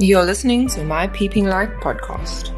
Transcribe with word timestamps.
You're 0.00 0.22
listening 0.22 0.68
to 0.68 0.84
my 0.84 1.08
Peeping 1.08 1.46
Light 1.46 1.70
podcast. 1.80 2.54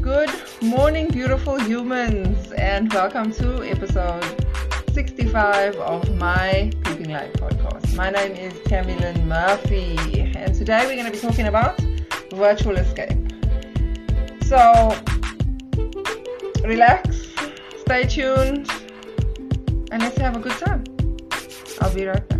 Good 0.00 0.30
morning, 0.62 1.08
beautiful 1.08 1.60
humans, 1.60 2.50
and 2.52 2.90
welcome 2.94 3.30
to 3.32 3.62
episode 3.62 4.24
65 4.94 5.76
of 5.76 6.16
my 6.16 6.72
Peeping 6.84 7.10
Light 7.10 7.34
podcast. 7.34 7.94
My 7.94 8.08
name 8.08 8.32
is 8.32 8.58
Tammy 8.64 8.96
Lynn 8.96 9.28
Murphy, 9.28 10.32
and 10.34 10.54
today 10.54 10.86
we're 10.86 10.94
going 10.96 11.04
to 11.04 11.12
be 11.12 11.18
talking 11.18 11.48
about 11.48 11.78
virtual 12.32 12.76
escape. 12.76 13.34
So, 14.44 14.96
relax, 16.64 17.21
stay 17.82 18.04
tuned, 18.04 18.70
and 19.90 20.00
let's 20.00 20.16
have 20.18 20.36
a 20.36 20.38
good 20.38 20.52
time. 20.52 20.84
I'll 21.80 21.92
be 21.92 22.06
right 22.06 22.28
back. 22.28 22.38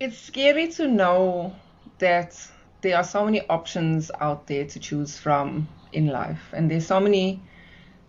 It's 0.00 0.16
scary 0.16 0.68
to 0.68 0.88
know 0.88 1.54
that 1.98 2.34
there 2.80 2.96
are 2.96 3.04
so 3.04 3.26
many 3.26 3.46
options 3.48 4.10
out 4.18 4.46
there 4.46 4.64
to 4.64 4.78
choose 4.78 5.18
from 5.18 5.68
in 5.92 6.06
life, 6.06 6.40
and 6.54 6.70
there's 6.70 6.86
so 6.86 7.00
many 7.00 7.42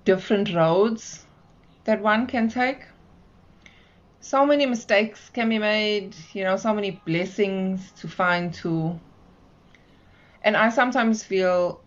different 0.05 0.53
roads 0.53 1.25
that 1.83 2.01
one 2.01 2.27
can 2.27 2.47
take. 2.47 2.85
So 4.23 4.45
many 4.45 4.67
mistakes 4.67 5.31
can 5.31 5.49
be 5.49 5.57
made, 5.57 6.15
you 6.33 6.43
know, 6.43 6.55
so 6.55 6.75
many 6.75 7.01
blessings 7.07 7.91
to 7.93 8.07
find 8.07 8.53
too. 8.53 8.99
And 10.43 10.55
I 10.55 10.69
sometimes 10.69 11.23
feel 11.23 11.81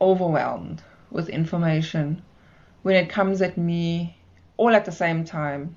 overwhelmed 0.00 0.82
with 1.12 1.28
information 1.28 2.22
when 2.82 2.96
it 2.96 3.08
comes 3.08 3.40
at 3.40 3.56
me 3.56 4.18
all 4.56 4.74
at 4.74 4.84
the 4.84 4.90
same 4.90 5.24
time. 5.24 5.76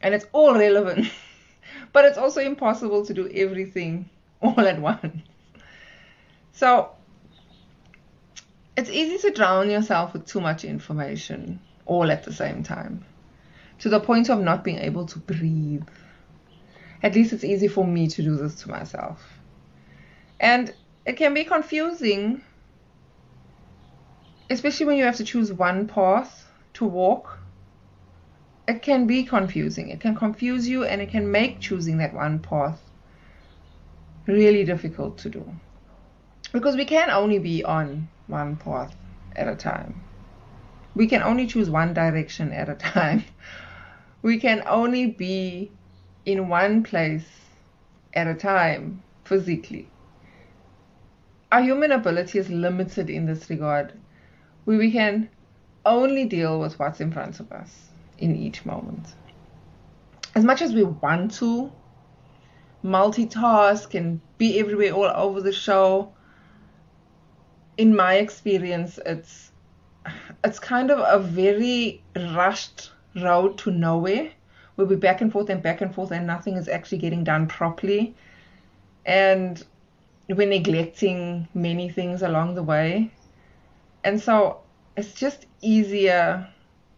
And 0.00 0.14
it's 0.14 0.26
all 0.32 0.54
relevant, 0.54 1.10
but 1.92 2.06
it's 2.06 2.16
also 2.16 2.40
impossible 2.40 3.04
to 3.04 3.12
do 3.12 3.30
everything 3.34 4.08
all 4.42 4.60
at 4.60 4.80
once. 4.80 5.22
So 6.52 6.92
it's 8.74 8.88
easy 8.88 9.18
to 9.28 9.34
drown 9.34 9.70
yourself 9.70 10.14
with 10.14 10.24
too 10.24 10.40
much 10.40 10.64
information 10.64 11.60
all 11.84 12.10
at 12.10 12.24
the 12.24 12.32
same 12.32 12.62
time 12.62 13.04
to 13.78 13.88
the 13.88 14.00
point 14.00 14.28
of 14.28 14.40
not 14.40 14.64
being 14.64 14.78
able 14.78 15.06
to 15.06 15.18
breathe. 15.18 15.88
At 17.02 17.14
least 17.14 17.32
it's 17.32 17.44
easy 17.44 17.68
for 17.68 17.86
me 17.86 18.08
to 18.08 18.22
do 18.22 18.36
this 18.36 18.56
to 18.62 18.70
myself. 18.70 19.22
And 20.40 20.74
it 21.04 21.16
can 21.16 21.32
be 21.34 21.44
confusing, 21.44 22.42
especially 24.50 24.86
when 24.86 24.96
you 24.96 25.04
have 25.04 25.16
to 25.16 25.24
choose 25.24 25.52
one 25.52 25.86
path 25.86 26.46
to 26.74 26.84
walk. 26.84 27.38
It 28.66 28.82
can 28.82 29.06
be 29.06 29.22
confusing. 29.22 29.88
It 29.88 30.00
can 30.00 30.14
confuse 30.14 30.68
you 30.68 30.84
and 30.84 31.00
it 31.00 31.10
can 31.10 31.30
make 31.30 31.60
choosing 31.60 31.98
that 31.98 32.12
one 32.12 32.40
path 32.40 32.80
really 34.26 34.64
difficult 34.64 35.18
to 35.18 35.30
do. 35.30 35.44
Because 36.52 36.76
we 36.76 36.84
can 36.84 37.10
only 37.10 37.38
be 37.38 37.64
on 37.64 38.08
one 38.26 38.56
path 38.56 38.94
at 39.34 39.48
a 39.48 39.56
time. 39.56 40.02
We 40.94 41.06
can 41.06 41.22
only 41.22 41.46
choose 41.46 41.70
one 41.70 41.94
direction 41.94 42.52
at 42.52 42.68
a 42.68 42.74
time. 42.74 43.24
We 44.22 44.38
can 44.38 44.62
only 44.66 45.06
be 45.06 45.70
in 46.24 46.48
one 46.48 46.82
place 46.82 47.28
at 48.14 48.26
a 48.26 48.34
time 48.34 49.02
physically. 49.24 49.88
Our 51.52 51.62
human 51.62 51.92
ability 51.92 52.38
is 52.38 52.50
limited 52.50 53.08
in 53.08 53.26
this 53.26 53.48
regard, 53.48 53.92
where 54.64 54.78
we 54.78 54.90
can 54.90 55.30
only 55.86 56.24
deal 56.24 56.60
with 56.60 56.78
what's 56.78 57.00
in 57.00 57.12
front 57.12 57.40
of 57.40 57.50
us 57.52 57.88
in 58.18 58.36
each 58.36 58.66
moment. 58.66 59.14
As 60.34 60.44
much 60.44 60.60
as 60.60 60.74
we 60.74 60.82
want 60.82 61.32
to 61.34 61.72
multitask 62.84 63.94
and 63.94 64.20
be 64.36 64.58
everywhere 64.58 64.92
all 64.92 65.04
over 65.04 65.40
the 65.40 65.52
show, 65.52 66.12
in 67.76 67.94
my 67.94 68.14
experience, 68.14 68.98
it's 69.06 69.52
it's 70.44 70.58
kind 70.58 70.90
of 70.90 70.98
a 70.98 71.24
very 71.24 72.02
rushed 72.16 72.90
road 73.22 73.58
to 73.58 73.70
nowhere. 73.70 74.30
We'll 74.76 74.86
be 74.86 74.96
back 74.96 75.20
and 75.20 75.32
forth 75.32 75.50
and 75.50 75.62
back 75.62 75.80
and 75.80 75.94
forth, 75.94 76.12
and 76.12 76.26
nothing 76.26 76.56
is 76.56 76.68
actually 76.68 76.98
getting 76.98 77.24
done 77.24 77.46
properly. 77.46 78.14
And 79.04 79.64
we're 80.28 80.48
neglecting 80.48 81.48
many 81.54 81.88
things 81.88 82.22
along 82.22 82.54
the 82.54 82.62
way. 82.62 83.10
And 84.04 84.20
so 84.20 84.60
it's 84.96 85.14
just 85.14 85.46
easier 85.60 86.48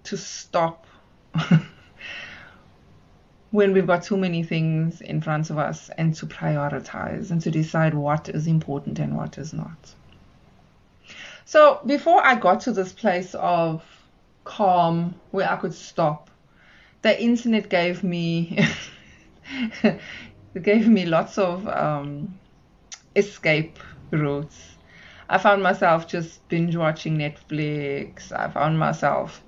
to 0.04 0.16
stop 0.16 0.86
when 3.50 3.72
we've 3.72 3.86
got 3.86 4.02
too 4.02 4.16
many 4.16 4.42
things 4.42 5.00
in 5.00 5.20
front 5.20 5.50
of 5.50 5.58
us 5.58 5.90
and 5.96 6.14
to 6.16 6.26
prioritize 6.26 7.30
and 7.30 7.40
to 7.42 7.50
decide 7.50 7.94
what 7.94 8.28
is 8.28 8.46
important 8.46 8.98
and 8.98 9.16
what 9.16 9.38
is 9.38 9.52
not. 9.52 9.94
So 11.44 11.80
before 11.84 12.24
I 12.24 12.36
got 12.36 12.60
to 12.62 12.72
this 12.72 12.92
place 12.92 13.34
of 13.34 13.82
calm 14.44 15.14
where 15.30 15.50
I 15.50 15.56
could 15.56 15.74
stop, 15.74 16.30
the 17.02 17.22
internet 17.22 17.68
gave 17.68 18.02
me 18.02 18.58
it 19.82 20.62
gave 20.62 20.88
me 20.88 21.06
lots 21.06 21.38
of 21.38 21.66
um, 21.68 22.38
escape 23.16 23.78
routes. 24.10 24.76
I 25.28 25.38
found 25.38 25.62
myself 25.62 26.08
just 26.08 26.46
binge 26.48 26.76
watching 26.76 27.16
Netflix. 27.18 28.32
I 28.32 28.50
found 28.50 28.78
myself 28.78 29.42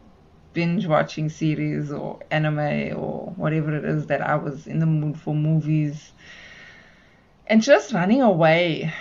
binge 0.52 0.86
watching 0.86 1.28
series 1.28 1.90
or 1.90 2.20
anime 2.30 2.96
or 2.96 3.32
whatever 3.36 3.74
it 3.76 3.84
is 3.84 4.06
that 4.06 4.20
I 4.20 4.36
was 4.36 4.66
in 4.66 4.78
the 4.78 4.86
mood 4.86 5.18
for 5.18 5.34
movies. 5.34 6.12
And 7.46 7.62
just 7.62 7.92
running 7.92 8.22
away 8.22 8.92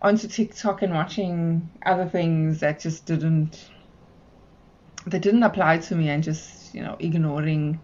onto 0.00 0.28
TikTok 0.28 0.82
and 0.82 0.94
watching 0.94 1.68
other 1.84 2.08
things 2.08 2.60
that 2.60 2.80
just 2.80 3.04
didn't 3.04 3.70
that 5.06 5.22
didn't 5.22 5.42
apply 5.42 5.78
to 5.78 5.94
me 5.94 6.08
and 6.08 6.22
just, 6.22 6.74
you 6.74 6.82
know, 6.82 6.96
ignoring 6.98 7.80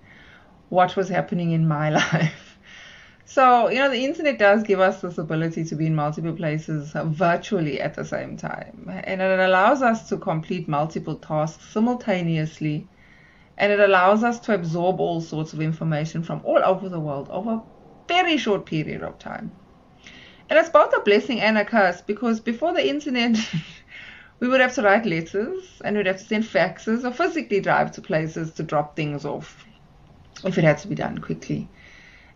what 0.69 0.97
was 0.97 1.09
happening 1.09 1.53
in 1.53 1.67
my 1.67 1.91
life. 2.13 2.59
So, 3.25 3.69
you 3.69 3.79
know, 3.79 3.91
the 3.91 4.05
internet 4.05 4.39
does 4.39 4.63
give 4.63 4.79
us 4.79 5.01
this 5.01 5.19
ability 5.19 5.65
to 5.65 5.75
be 5.75 5.87
in 5.87 5.97
multiple 5.97 6.33
places 6.33 6.93
virtually 6.95 7.81
at 7.81 7.95
the 7.95 8.05
same 8.05 8.37
time. 8.37 8.89
And 9.05 9.21
it 9.21 9.41
allows 9.41 9.83
us 9.83 10.09
to 10.11 10.17
complete 10.17 10.69
multiple 10.69 11.17
tasks 11.17 11.73
simultaneously. 11.73 12.87
And 13.59 13.73
it 13.73 13.81
allows 13.81 14.23
us 14.23 14.39
to 14.41 14.55
absorb 14.55 15.01
all 15.01 15.21
sorts 15.21 15.53
of 15.53 15.61
information 15.61 16.23
from 16.23 16.41
all 16.45 16.61
over 16.65 16.89
the 16.89 17.01
world 17.01 17.29
over 17.31 17.51
a 17.51 17.63
very 18.07 18.37
short 18.37 18.65
period 18.65 19.03
of 19.03 19.19
time. 19.19 19.51
And 20.49 20.59
it's 20.59 20.69
both 20.69 20.95
a 20.97 21.01
blessing 21.01 21.41
and 21.41 21.59
a 21.59 21.65
curse 21.65 22.01
because 22.01 22.39
before 22.39 22.73
the 22.75 22.89
internet, 22.89 23.37
we 24.41 24.49
would 24.49 24.61
have 24.61 24.75
to 24.75 24.83
write 24.83 25.07
letters 25.07 25.81
and 25.85 25.97
we'd 25.97 26.07
have 26.07 26.19
to 26.19 26.25
send 26.25 26.45
faxes 26.45 27.05
or 27.05 27.13
physically 27.13 27.61
drive 27.61 27.93
to 27.93 28.03
places 28.03 28.53
to 28.53 28.63
drop 28.63 28.95
things 28.95 29.25
off 29.25 29.65
if 30.45 30.59
it 30.59 30.65
had 30.65 30.79
to 30.79 30.89
be 30.89 30.95
done 30.95 31.19
quickly. 31.19 31.69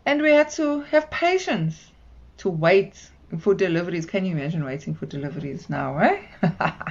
And 0.07 0.23
we 0.23 0.31
had 0.31 0.49
to 0.51 0.81
have 0.83 1.11
patience 1.11 1.91
to 2.39 2.49
wait 2.49 3.11
for 3.39 3.55
deliveries. 3.55 4.07
Can 4.07 4.25
you 4.25 4.33
imagine 4.33 4.65
waiting 4.65 4.95
for 4.95 5.07
deliveries 5.07 5.69
now, 5.69 5.99
eh? 5.99 6.21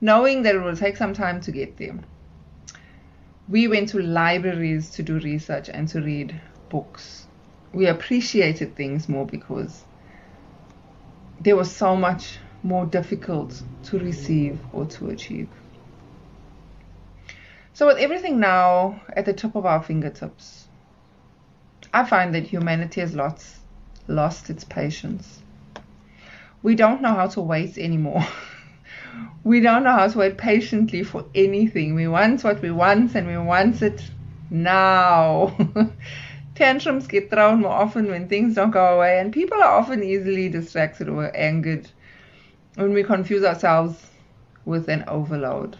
Knowing 0.00 0.42
that 0.42 0.54
it 0.54 0.60
will 0.60 0.76
take 0.76 0.96
some 0.96 1.12
time 1.12 1.40
to 1.40 1.50
get 1.50 1.76
there. 1.76 1.98
We 3.48 3.66
went 3.66 3.88
to 3.90 3.98
libraries 3.98 4.90
to 4.90 5.02
do 5.02 5.18
research 5.18 5.68
and 5.68 5.88
to 5.88 6.00
read 6.00 6.40
books. 6.68 7.26
We 7.72 7.86
appreciated 7.86 8.76
things 8.76 9.08
more 9.08 9.26
because 9.26 9.82
there 11.40 11.56
was 11.56 11.74
so 11.74 11.96
much 11.96 12.38
more 12.62 12.86
difficult 12.86 13.62
to 13.84 13.98
receive 13.98 14.60
or 14.72 14.86
to 14.86 15.10
achieve. 15.10 15.48
So, 17.72 17.86
with 17.86 17.98
everything 17.98 18.40
now 18.40 19.00
at 19.16 19.24
the 19.24 19.32
tip 19.32 19.54
of 19.54 19.64
our 19.64 19.82
fingertips, 19.82 20.66
I 21.92 22.04
find 22.04 22.34
that 22.34 22.44
humanity 22.44 23.00
has 23.00 23.14
lost, 23.14 23.58
lost 24.08 24.50
its 24.50 24.64
patience. 24.64 25.42
We 26.62 26.74
don't 26.74 27.00
know 27.00 27.14
how 27.14 27.28
to 27.28 27.40
wait 27.40 27.78
anymore. 27.78 28.26
we 29.44 29.60
don't 29.60 29.84
know 29.84 29.92
how 29.92 30.08
to 30.08 30.18
wait 30.18 30.38
patiently 30.38 31.04
for 31.04 31.24
anything. 31.34 31.94
We 31.94 32.08
want 32.08 32.42
what 32.42 32.60
we 32.60 32.72
want 32.72 33.14
and 33.14 33.26
we 33.28 33.38
want 33.38 33.80
it 33.80 34.10
now. 34.50 35.56
Tantrums 36.56 37.06
get 37.06 37.30
thrown 37.30 37.60
more 37.60 37.70
often 37.70 38.08
when 38.08 38.28
things 38.28 38.56
don't 38.56 38.72
go 38.72 38.96
away, 38.96 39.20
and 39.20 39.32
people 39.32 39.58
are 39.58 39.78
often 39.78 40.02
easily 40.02 40.48
distracted 40.48 41.08
or 41.08 41.34
angered 41.36 41.88
when 42.78 42.92
we 42.92 43.02
confuse 43.02 43.42
ourselves 43.42 44.06
with 44.64 44.88
an 44.88 45.02
overload 45.08 45.76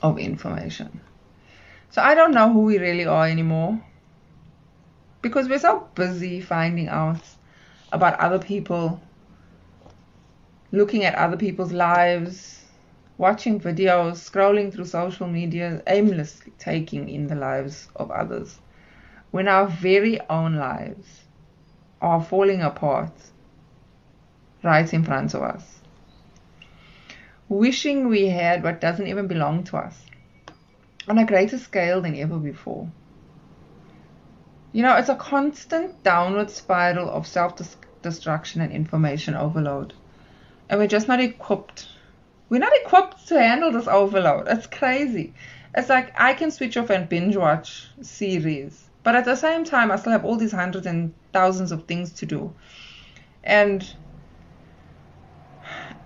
of 0.00 0.16
information. 0.16 1.00
So 1.90 2.00
I 2.00 2.14
don't 2.14 2.32
know 2.32 2.52
who 2.52 2.60
we 2.60 2.78
really 2.78 3.04
are 3.04 3.26
anymore 3.26 3.82
because 5.22 5.48
we're 5.48 5.58
so 5.58 5.88
busy 5.96 6.40
finding 6.40 6.86
out 6.86 7.20
about 7.90 8.20
other 8.20 8.38
people, 8.38 9.00
looking 10.70 11.02
at 11.02 11.16
other 11.16 11.36
people's 11.36 11.72
lives, 11.72 12.62
watching 13.18 13.58
videos, 13.58 14.30
scrolling 14.30 14.72
through 14.72 14.84
social 14.84 15.26
media, 15.26 15.82
aimlessly 15.88 16.52
taking 16.60 17.08
in 17.08 17.26
the 17.26 17.34
lives 17.34 17.88
of 17.96 18.08
others, 18.12 18.60
when 19.32 19.48
our 19.48 19.66
very 19.66 20.20
own 20.30 20.54
lives 20.54 21.22
are 22.00 22.22
falling 22.22 22.62
apart 22.62 23.10
right 24.62 24.92
in 24.92 25.04
front 25.04 25.34
of 25.34 25.42
us. 25.42 25.80
Wishing 27.48 28.08
we 28.08 28.28
had 28.28 28.62
what 28.62 28.80
doesn't 28.80 29.06
even 29.06 29.26
belong 29.26 29.64
to 29.64 29.76
us 29.76 30.06
on 31.08 31.18
a 31.18 31.26
greater 31.26 31.58
scale 31.58 32.00
than 32.00 32.16
ever 32.16 32.38
before. 32.38 32.90
You 34.72 34.82
know, 34.82 34.96
it's 34.96 35.08
a 35.08 35.16
constant 35.16 36.02
downward 36.02 36.50
spiral 36.50 37.10
of 37.10 37.26
self 37.26 37.60
destruction 38.00 38.60
and 38.60 38.72
information 38.72 39.34
overload. 39.34 39.92
And 40.68 40.80
we're 40.80 40.86
just 40.86 41.08
not 41.08 41.20
equipped. 41.20 41.88
We're 42.48 42.58
not 42.58 42.72
equipped 42.84 43.28
to 43.28 43.38
handle 43.38 43.72
this 43.72 43.88
overload. 43.88 44.48
It's 44.48 44.66
crazy. 44.66 45.34
It's 45.74 45.88
like 45.88 46.12
I 46.18 46.34
can 46.34 46.50
switch 46.50 46.76
off 46.76 46.90
and 46.90 47.08
binge 47.08 47.36
watch 47.36 47.88
series, 48.02 48.88
but 49.02 49.14
at 49.14 49.24
the 49.24 49.36
same 49.36 49.64
time, 49.64 49.90
I 49.90 49.96
still 49.96 50.12
have 50.12 50.24
all 50.24 50.36
these 50.36 50.52
hundreds 50.52 50.86
and 50.86 51.14
thousands 51.32 51.72
of 51.72 51.84
things 51.84 52.12
to 52.14 52.26
do. 52.26 52.54
And 53.42 53.94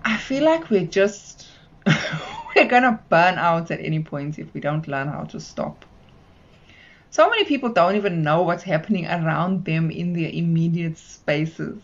I 0.07 0.15
feel 0.15 0.45
like 0.45 0.69
we're 0.69 0.87
just 0.87 1.47
we're 2.55 2.69
gonna 2.69 2.97
burn 3.09 3.37
out 3.37 3.71
at 3.71 3.81
any 3.81 4.01
point 4.01 4.39
if 4.39 4.53
we 4.53 4.61
don't 4.61 4.87
learn 4.87 5.09
how 5.09 5.25
to 5.25 5.39
stop. 5.41 5.83
So 7.09 7.29
many 7.29 7.43
people 7.43 7.73
don't 7.73 7.97
even 7.97 8.23
know 8.23 8.41
what's 8.43 8.63
happening 8.63 9.05
around 9.05 9.65
them 9.65 9.91
in 9.91 10.13
their 10.13 10.29
immediate 10.29 10.97
spaces, 10.97 11.81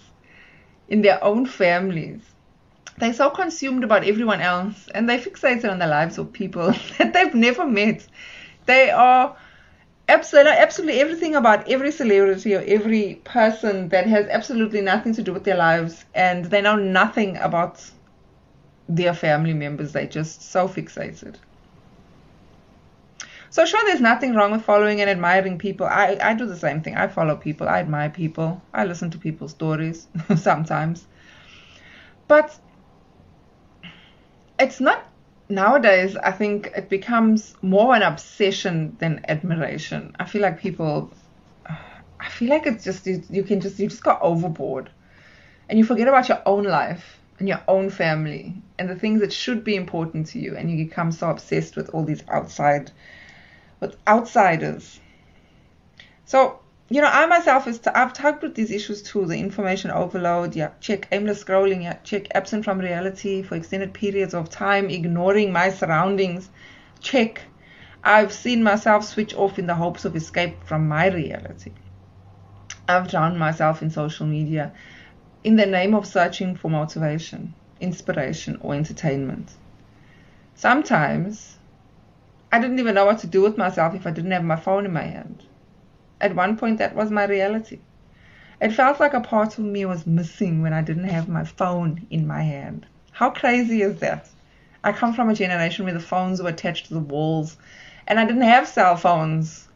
in 0.87 1.01
their 1.01 1.21
own 1.21 1.45
families. 1.45 2.21
They're 2.97 3.13
so 3.13 3.29
consumed 3.29 3.83
about 3.83 4.07
everyone 4.07 4.39
else 4.39 4.87
and 4.95 5.09
they 5.09 5.17
fixated 5.17 5.69
on 5.69 5.79
the 5.79 5.87
lives 5.87 6.17
of 6.17 6.31
people 6.31 6.73
that 6.99 7.11
they've 7.11 7.35
never 7.35 7.67
met. 7.67 8.07
They 8.67 8.89
are 8.89 9.35
absolutely, 10.07 10.53
absolutely 10.53 11.01
everything 11.01 11.35
about 11.35 11.69
every 11.69 11.91
celebrity 11.91 12.55
or 12.55 12.63
every 12.65 13.15
person 13.25 13.89
that 13.89 14.07
has 14.07 14.27
absolutely 14.27 14.79
nothing 14.79 15.13
to 15.15 15.21
do 15.21 15.33
with 15.33 15.43
their 15.43 15.57
lives 15.57 16.05
and 16.15 16.45
they 16.45 16.61
know 16.61 16.77
nothing 16.77 17.35
about 17.35 17.83
their 18.87 19.13
family 19.13 19.53
members. 19.53 19.93
They're 19.93 20.07
just 20.07 20.51
so 20.51 20.67
fixated. 20.67 21.35
So 23.53 23.65
sure, 23.65 23.85
there's 23.85 24.01
nothing 24.01 24.33
wrong 24.33 24.51
with 24.51 24.63
following 24.63 24.99
and 24.99 25.07
admiring 25.07 25.59
people. 25.59 25.85
I, 25.85 26.17
I 26.19 26.33
do 26.33 26.47
the 26.47 26.57
same 26.57 26.81
thing. 26.81 26.97
I 26.97 27.07
follow 27.07 27.35
people. 27.35 27.69
I 27.69 27.81
admire 27.81 28.09
people. 28.09 28.59
I 28.73 28.85
listen 28.85 29.11
to 29.11 29.19
people's 29.19 29.51
stories 29.51 30.07
sometimes. 30.35 31.05
But 32.27 32.57
it's 34.59 34.79
not 34.79 35.05
nowadays. 35.49 36.17
I 36.17 36.31
think 36.31 36.71
it 36.75 36.89
becomes 36.89 37.55
more 37.61 37.93
an 37.93 38.01
obsession 38.01 38.97
than 38.99 39.23
admiration. 39.27 40.15
I 40.19 40.25
feel 40.25 40.41
like 40.41 40.59
people. 40.59 41.11
I 42.19 42.29
feel 42.29 42.49
like 42.49 42.65
it's 42.65 42.83
just 42.83 43.05
you, 43.05 43.21
you 43.29 43.43
can 43.43 43.61
just 43.61 43.77
you 43.77 43.87
just 43.87 44.03
go 44.03 44.17
overboard, 44.21 44.89
and 45.69 45.77
you 45.77 45.85
forget 45.85 46.07
about 46.07 46.27
your 46.27 46.41
own 46.45 46.63
life 46.63 47.19
and 47.37 47.47
your 47.47 47.61
own 47.67 47.89
family 47.89 48.55
and 48.83 48.89
the 48.89 48.99
things 48.99 49.21
that 49.21 49.31
should 49.31 49.63
be 49.63 49.77
important 49.77 50.27
to 50.27 50.39
you 50.39 50.57
and 50.57 50.69
you 50.69 50.85
become 50.85 51.09
so 51.13 51.29
obsessed 51.29 51.77
with 51.77 51.89
all 51.91 52.03
these 52.03 52.21
outside 52.27 52.91
with 53.79 53.95
outsiders. 54.05 54.99
So 56.25 56.59
you 56.89 56.99
know 57.01 57.07
i 57.07 57.25
myself 57.25 57.65
is 57.65 57.79
i've 57.95 58.11
talked 58.11 58.43
with 58.43 58.55
these 58.55 58.69
issues 58.69 59.01
too 59.01 59.25
the 59.25 59.37
information 59.37 59.89
overload 59.89 60.53
yeah 60.53 60.71
check 60.81 61.07
aimless 61.13 61.41
scrolling 61.41 61.81
yeah 61.81 61.93
check 62.03 62.27
absent 62.33 62.65
from 62.65 62.77
reality 62.77 63.41
for 63.41 63.55
extended 63.55 63.93
periods 63.93 64.33
of 64.33 64.49
time 64.49 64.89
ignoring 64.89 65.53
my 65.53 65.69
surroundings 65.69 66.49
check. 66.99 67.41
I've 68.03 68.33
seen 68.33 68.63
myself 68.63 69.05
switch 69.05 69.33
off 69.33 69.57
in 69.57 69.67
the 69.67 69.75
hopes 69.75 70.03
of 70.03 70.15
escape 70.15 70.65
from 70.65 70.89
my 70.89 71.07
reality. 71.07 71.71
I've 72.85 73.09
drowned 73.09 73.39
myself 73.39 73.81
in 73.81 73.91
social 73.91 74.27
media 74.27 74.73
in 75.43 75.55
the 75.57 75.65
name 75.65 75.93
of 75.93 76.07
searching 76.07 76.55
for 76.55 76.69
motivation, 76.69 77.53
inspiration, 77.83 78.57
or 78.61 78.73
entertainment. 78.73 79.51
Sometimes 80.55 81.57
I 82.51 82.59
didn't 82.59 82.79
even 82.79 82.95
know 82.95 83.05
what 83.05 83.19
to 83.19 83.27
do 83.27 83.41
with 83.41 83.57
myself 83.57 83.93
if 83.93 84.07
I 84.07 84.11
didn't 84.11 84.31
have 84.31 84.43
my 84.43 84.55
phone 84.55 84.85
in 84.85 84.93
my 84.93 85.03
hand. 85.03 85.43
At 86.21 86.35
one 86.35 86.57
point, 86.57 86.77
that 86.77 86.95
was 86.95 87.11
my 87.11 87.25
reality. 87.25 87.79
It 88.61 88.71
felt 88.71 88.99
like 88.99 89.13
a 89.13 89.19
part 89.19 89.57
of 89.57 89.65
me 89.65 89.85
was 89.85 90.07
missing 90.07 90.61
when 90.61 90.73
I 90.73 90.81
didn't 90.81 91.09
have 91.09 91.27
my 91.27 91.43
phone 91.43 92.07
in 92.09 92.25
my 92.25 92.41
hand. 92.41 92.85
How 93.11 93.29
crazy 93.29 93.81
is 93.81 93.99
that? 93.99 94.29
I 94.83 94.93
come 94.93 95.13
from 95.13 95.29
a 95.29 95.35
generation 95.35 95.85
where 95.85 95.93
the 95.93 95.99
phones 95.99 96.41
were 96.41 96.49
attached 96.49 96.87
to 96.87 96.93
the 96.93 96.99
walls, 96.99 97.57
and 98.07 98.19
I 98.19 98.25
didn't 98.25 98.43
have 98.43 98.67
cell 98.67 98.95
phones 98.95 99.67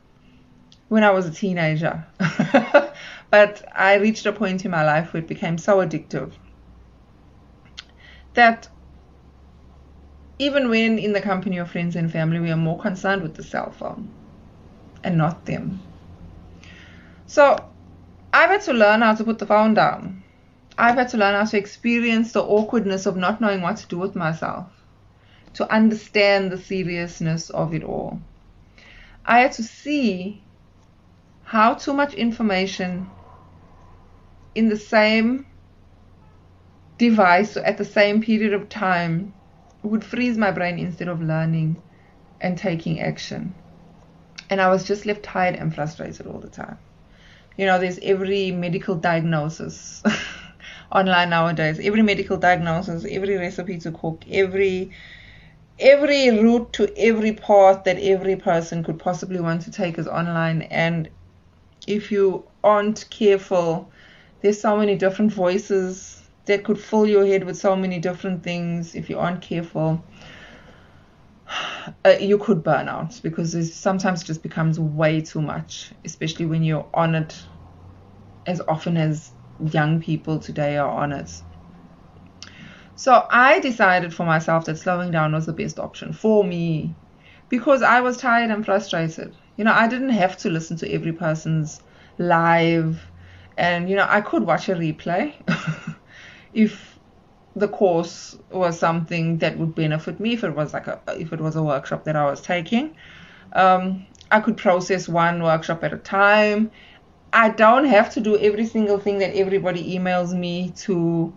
when 0.88 1.04
I 1.04 1.12
was 1.12 1.26
a 1.26 1.32
teenager. 1.32 2.06
But 3.30 3.68
I 3.76 3.96
reached 3.96 4.26
a 4.26 4.32
point 4.32 4.64
in 4.64 4.72
my 4.72 4.86
life 4.86 5.14
where 5.14 5.22
it 5.22 5.28
became 5.28 5.58
so 5.58 5.78
addictive 5.78 6.32
that 8.38 8.70
even 10.38 10.70
when 10.70 11.00
in 11.00 11.12
the 11.12 11.22
company 11.22 11.58
of 11.58 11.72
friends 11.72 11.96
and 11.96 12.12
family, 12.12 12.40
we 12.40 12.52
are 12.52 12.56
more 12.56 12.80
concerned 12.80 13.24
with 13.24 13.34
the 13.34 13.44
cell 13.44 13.72
phone 13.72 14.08
and 15.04 15.18
not 15.18 15.46
them. 15.46 15.82
So 17.26 17.58
I've 18.32 18.52
had 18.52 18.62
to 18.62 18.74
learn 18.74 19.02
how 19.02 19.16
to 19.16 19.24
put 19.24 19.40
the 19.40 19.48
phone 19.48 19.74
down. 19.74 20.24
I've 20.78 20.94
had 20.94 21.10
to 21.10 21.18
learn 21.18 21.34
how 21.34 21.46
to 21.46 21.58
experience 21.58 22.32
the 22.32 22.44
awkwardness 22.44 23.08
of 23.08 23.18
not 23.18 23.42
knowing 23.42 23.62
what 23.62 23.78
to 23.78 23.88
do 23.88 23.98
with 23.98 24.16
myself, 24.16 24.68
to 25.56 25.74
understand 25.74 26.52
the 26.52 26.60
seriousness 26.60 27.50
of 27.50 27.74
it 27.74 27.84
all. 27.84 28.22
I 29.26 29.40
had 29.40 29.54
to 29.54 29.64
see 29.64 30.44
how 31.44 31.74
too 31.74 31.94
much 31.94 32.14
information 32.14 33.10
in 34.54 34.70
the 34.70 34.78
same 34.78 35.48
device 36.98 37.58
at 37.58 37.78
the 37.78 37.86
same 37.86 38.22
period 38.22 38.54
of 38.54 38.70
time 38.70 39.34
would 39.84 40.04
freeze 40.04 40.38
my 40.38 40.52
brain 40.52 40.80
instead 40.80 41.08
of 41.08 41.22
learning 41.22 41.82
and 42.42 42.58
taking 42.58 43.00
action. 43.00 43.54
And 44.50 44.62
I 44.62 44.70
was 44.70 44.84
just 44.84 45.06
left 45.06 45.24
tired 45.24 45.56
and 45.56 45.74
frustrated 45.74 46.26
all 46.28 46.40
the 46.40 46.50
time. 46.50 46.78
You 47.58 47.66
know, 47.66 47.80
there's 47.80 48.00
every 48.00 48.52
medical 48.52 48.96
diagnosis 48.96 50.04
online 50.92 51.30
nowadays, 51.30 51.80
every 51.82 52.02
medical 52.02 52.38
diagnosis, 52.38 53.06
every 53.10 53.38
recipe 53.38 53.80
to 53.80 53.92
cook, 53.92 54.24
every 54.30 54.92
every 55.80 56.32
route 56.32 56.74
to 56.74 56.92
every 56.98 57.34
path 57.34 57.84
that 57.84 58.00
every 58.00 58.36
person 58.36 58.84
could 58.84 58.98
possibly 58.98 59.40
want 59.40 59.62
to 59.62 59.72
take 59.72 60.00
is 60.00 60.08
online 60.08 60.64
and 60.64 61.08
if 61.86 62.12
you 62.12 62.44
aren't 62.64 63.08
careful 63.12 63.88
there's 64.42 64.60
so 64.60 64.76
many 64.76 64.96
different 64.96 65.32
voices 65.32 66.17
that 66.48 66.64
could 66.64 66.80
fill 66.80 67.06
your 67.06 67.26
head 67.26 67.44
with 67.44 67.58
so 67.58 67.76
many 67.76 68.00
different 68.00 68.44
things 68.44 68.96
if 68.96 69.10
you 69.10 69.20
aren't 69.20 69.42
careful. 69.42 70.04
Uh, 72.04 72.18
you 72.20 72.38
could 72.38 72.64
burn 72.64 72.90
out 72.90 73.18
because 73.24 73.56
it 73.56 73.66
sometimes 73.66 74.22
just 74.22 74.44
becomes 74.44 74.78
way 74.78 75.22
too 75.22 75.42
much, 75.42 75.94
especially 76.04 76.46
when 76.46 76.62
you're 76.62 76.86
on 76.94 77.16
it 77.16 77.42
as 78.46 78.62
often 78.68 78.98
as 78.98 79.32
young 79.72 80.02
people 80.02 80.38
today 80.38 80.78
are 80.78 80.90
on 80.90 81.14
it. 81.14 81.32
So 82.96 83.26
I 83.32 83.60
decided 83.62 84.14
for 84.14 84.26
myself 84.26 84.66
that 84.66 84.78
slowing 84.78 85.12
down 85.12 85.32
was 85.32 85.46
the 85.46 85.54
best 85.54 85.80
option 85.80 86.12
for 86.12 86.44
me 86.44 86.94
because 87.48 87.82
I 87.82 88.02
was 88.02 88.18
tired 88.18 88.52
and 88.52 88.66
frustrated. 88.66 89.38
You 89.56 89.64
know, 89.64 89.74
I 89.74 89.88
didn't 89.88 90.10
have 90.10 90.36
to 90.40 90.50
listen 90.50 90.76
to 90.78 90.92
every 90.92 91.14
person's 91.14 91.80
live 92.18 93.10
and 93.58 93.90
you 93.90 93.96
know 93.96 94.08
I 94.08 94.22
could 94.22 94.44
watch 94.44 94.70
a 94.70 94.76
replay 94.76 95.34
if 96.54 96.98
the 97.56 97.68
course 97.68 98.38
was 98.52 98.78
something 98.78 99.40
that 99.40 99.58
would 99.58 99.74
benefit 99.74 100.20
me 100.20 100.34
if 100.34 100.44
it 100.44 100.56
was 100.56 100.74
like 100.74 100.88
a 100.88 101.00
if 101.20 101.34
it 101.34 101.42
was 101.42 101.56
a 101.56 101.64
workshop 101.64 102.04
that 102.04 102.16
I 102.16 102.26
was 102.26 102.42
taking 102.42 102.96
um, 103.54 104.06
I 104.32 104.40
could 104.40 104.58
process 104.58 105.08
one 105.08 105.42
workshop 105.42 105.84
at 105.84 105.94
a 105.94 105.98
time. 105.98 106.72
I 107.34 107.50
don't 107.50 107.86
have 107.86 108.14
to 108.14 108.20
do 108.20 108.38
every 108.38 108.66
single 108.66 109.00
thing 109.00 109.20
that 109.20 109.36
everybody 109.36 109.98
emails 109.98 110.34
me 110.34 110.72
to 110.78 111.34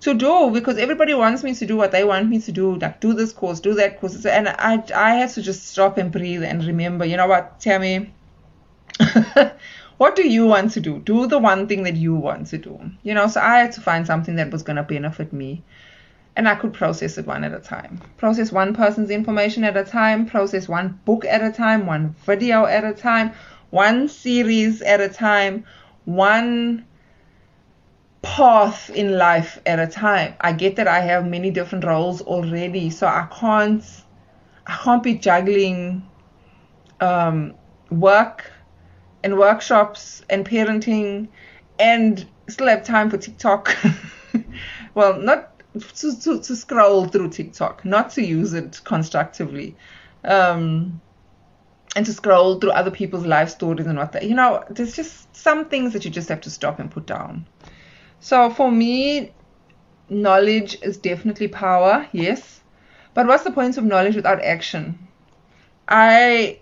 to 0.00 0.14
do 0.14 0.50
because 0.50 0.78
everybody 0.78 1.12
wants 1.12 1.42
me 1.42 1.54
to 1.54 1.66
do 1.66 1.76
what 1.76 1.92
they 1.92 2.04
want 2.04 2.26
me 2.26 2.40
to 2.40 2.50
do 2.50 2.76
like 2.76 3.00
do 3.00 3.12
this 3.12 3.32
course 3.32 3.60
do 3.60 3.74
that 3.74 4.00
course. 4.00 4.24
And 4.24 4.48
I 4.48 4.82
I 4.94 5.14
had 5.16 5.30
to 5.30 5.42
just 5.42 5.68
stop 5.68 5.98
and 5.98 6.10
breathe 6.10 6.42
and 6.42 6.64
remember 6.64 7.04
you 7.04 7.16
know 7.16 7.26
what 7.26 7.60
Tammy 7.60 8.12
what 10.00 10.16
do 10.16 10.26
you 10.26 10.46
want 10.46 10.70
to 10.72 10.80
do? 10.80 10.98
Do 11.00 11.26
the 11.26 11.38
one 11.38 11.68
thing 11.68 11.82
that 11.82 11.96
you 11.96 12.14
want 12.14 12.46
to 12.46 12.56
do. 12.56 12.80
You 13.02 13.12
know, 13.12 13.26
so 13.26 13.38
I 13.38 13.58
had 13.58 13.72
to 13.72 13.82
find 13.82 14.06
something 14.06 14.36
that 14.36 14.50
was 14.50 14.62
going 14.62 14.76
to 14.76 14.82
benefit 14.82 15.30
me. 15.30 15.62
and 16.36 16.48
I 16.48 16.54
could 16.54 16.72
process 16.72 17.18
it 17.18 17.26
one 17.26 17.44
at 17.44 17.52
a 17.52 17.58
time. 17.60 18.00
Process 18.16 18.50
one 18.50 18.74
person's 18.74 19.10
information 19.10 19.64
at 19.64 19.76
a 19.76 19.84
time, 19.84 20.24
process 20.26 20.68
one 20.68 20.98
book 21.04 21.24
at 21.26 21.42
a 21.42 21.52
time, 21.52 21.86
one 21.86 22.14
video 22.24 22.64
at 22.64 22.84
a 22.84 22.94
time, 22.94 23.32
one 23.70 24.08
series 24.08 24.80
at 24.80 25.00
a 25.00 25.08
time, 25.08 25.64
one 26.06 26.86
path 28.22 28.88
in 28.90 29.18
life 29.18 29.60
at 29.66 29.78
a 29.78 29.86
time. 29.86 30.34
I 30.40 30.52
get 30.52 30.76
that 30.76 30.88
I 30.88 31.00
have 31.00 31.26
many 31.26 31.50
different 31.50 31.84
roles 31.84 32.22
already, 32.22 32.88
so 32.90 33.06
I 33.06 33.26
can't 33.38 33.84
I 34.66 34.76
can't 34.76 35.02
be 35.02 35.14
juggling 35.14 36.06
um, 37.00 37.54
work 37.90 38.50
and 39.22 39.38
workshops 39.38 40.22
and 40.30 40.46
parenting 40.46 41.28
and 41.78 42.26
still 42.48 42.66
have 42.66 42.84
time 42.84 43.10
for 43.10 43.18
TikTok. 43.18 43.76
well, 44.94 45.18
not 45.18 45.60
to, 45.96 46.20
to, 46.20 46.40
to 46.40 46.56
scroll 46.56 47.06
through 47.06 47.30
TikTok, 47.30 47.84
not 47.84 48.10
to 48.10 48.22
use 48.22 48.54
it 48.54 48.80
constructively. 48.84 49.76
Um, 50.24 51.00
and 51.96 52.06
to 52.06 52.12
scroll 52.12 52.60
through 52.60 52.70
other 52.70 52.90
people's 52.90 53.26
life 53.26 53.48
stories 53.48 53.86
and 53.86 53.98
what 53.98 54.12
that, 54.12 54.22
you 54.24 54.34
know, 54.34 54.62
there's 54.70 54.94
just 54.94 55.34
some 55.34 55.68
things 55.68 55.92
that 55.92 56.04
you 56.04 56.10
just 56.10 56.28
have 56.28 56.40
to 56.42 56.50
stop 56.50 56.78
and 56.78 56.90
put 56.90 57.06
down. 57.06 57.46
So 58.20 58.50
for 58.50 58.70
me, 58.70 59.32
knowledge 60.08 60.78
is 60.82 60.98
definitely 60.98 61.48
power, 61.48 62.06
yes. 62.12 62.60
But 63.14 63.26
what's 63.26 63.42
the 63.42 63.50
point 63.50 63.76
of 63.76 63.84
knowledge 63.84 64.14
without 64.14 64.42
action? 64.42 65.08
I 65.88 66.60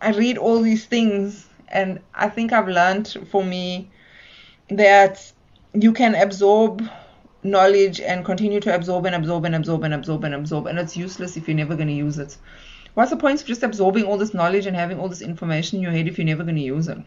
I 0.00 0.12
read 0.12 0.38
all 0.38 0.62
these 0.62 0.86
things 0.86 1.49
and 1.70 2.00
I 2.14 2.28
think 2.28 2.52
I've 2.52 2.68
learned 2.68 3.16
for 3.30 3.44
me 3.44 3.90
that 4.68 5.32
you 5.74 5.92
can 5.92 6.14
absorb 6.14 6.88
knowledge 7.42 8.00
and 8.00 8.24
continue 8.24 8.60
to 8.60 8.74
absorb 8.74 9.06
and 9.06 9.14
absorb 9.14 9.44
and 9.44 9.54
absorb 9.54 9.84
and 9.84 9.94
absorb 9.94 10.24
and 10.24 10.34
absorb 10.34 10.66
and 10.66 10.78
it's 10.78 10.96
useless 10.96 11.36
if 11.36 11.48
you're 11.48 11.56
never 11.56 11.74
going 11.74 11.88
to 11.88 11.94
use 11.94 12.18
it. 12.18 12.36
What's 12.94 13.10
the 13.10 13.16
point 13.16 13.40
of 13.40 13.46
just 13.46 13.62
absorbing 13.62 14.04
all 14.04 14.18
this 14.18 14.34
knowledge 14.34 14.66
and 14.66 14.76
having 14.76 14.98
all 14.98 15.08
this 15.08 15.22
information 15.22 15.76
in 15.76 15.82
your 15.82 15.92
head 15.92 16.08
if 16.08 16.18
you're 16.18 16.26
never 16.26 16.42
going 16.42 16.56
to 16.56 16.62
use 16.62 16.88
it? 16.88 16.98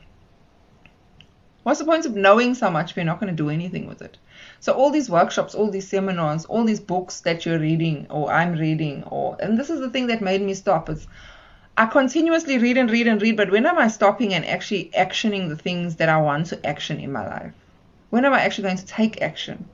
What's 1.63 1.79
the 1.79 1.85
point 1.85 2.05
of 2.05 2.15
knowing 2.15 2.55
so 2.55 2.69
much 2.69 2.91
if 2.91 2.97
you're 2.97 3.05
not 3.05 3.19
going 3.19 3.33
to 3.33 3.43
do 3.43 3.49
anything 3.49 3.87
with 3.87 4.01
it? 4.01 4.17
So 4.59 4.73
all 4.73 4.91
these 4.91 5.09
workshops, 5.09 5.55
all 5.55 5.71
these 5.71 5.87
seminars, 5.87 6.45
all 6.45 6.65
these 6.65 6.79
books 6.79 7.21
that 7.21 7.45
you're 7.45 7.59
reading 7.59 8.07
or 8.09 8.31
I'm 8.31 8.53
reading, 8.53 9.03
or 9.03 9.37
and 9.39 9.57
this 9.57 9.69
is 9.69 9.79
the 9.79 9.89
thing 9.89 10.07
that 10.07 10.21
made 10.21 10.41
me 10.41 10.53
stop. 10.55 10.89
Is 10.89 11.07
I 11.75 11.87
continuously 11.87 12.59
read 12.59 12.77
and 12.77 12.91
read 12.91 13.07
and 13.07 13.19
read, 13.19 13.35
but 13.35 13.49
when 13.49 13.65
am 13.65 13.79
I 13.79 13.87
stopping 13.87 14.31
and 14.31 14.45
actually 14.45 14.91
actioning 14.95 15.49
the 15.49 15.55
things 15.55 15.95
that 15.95 16.07
I 16.07 16.21
want 16.21 16.45
to 16.47 16.63
action 16.65 16.99
in 16.99 17.11
my 17.11 17.27
life? 17.27 17.53
When 18.11 18.25
am 18.25 18.33
I 18.33 18.41
actually 18.41 18.65
going 18.65 18.77
to 18.77 18.85
take 18.85 19.23
action 19.23 19.65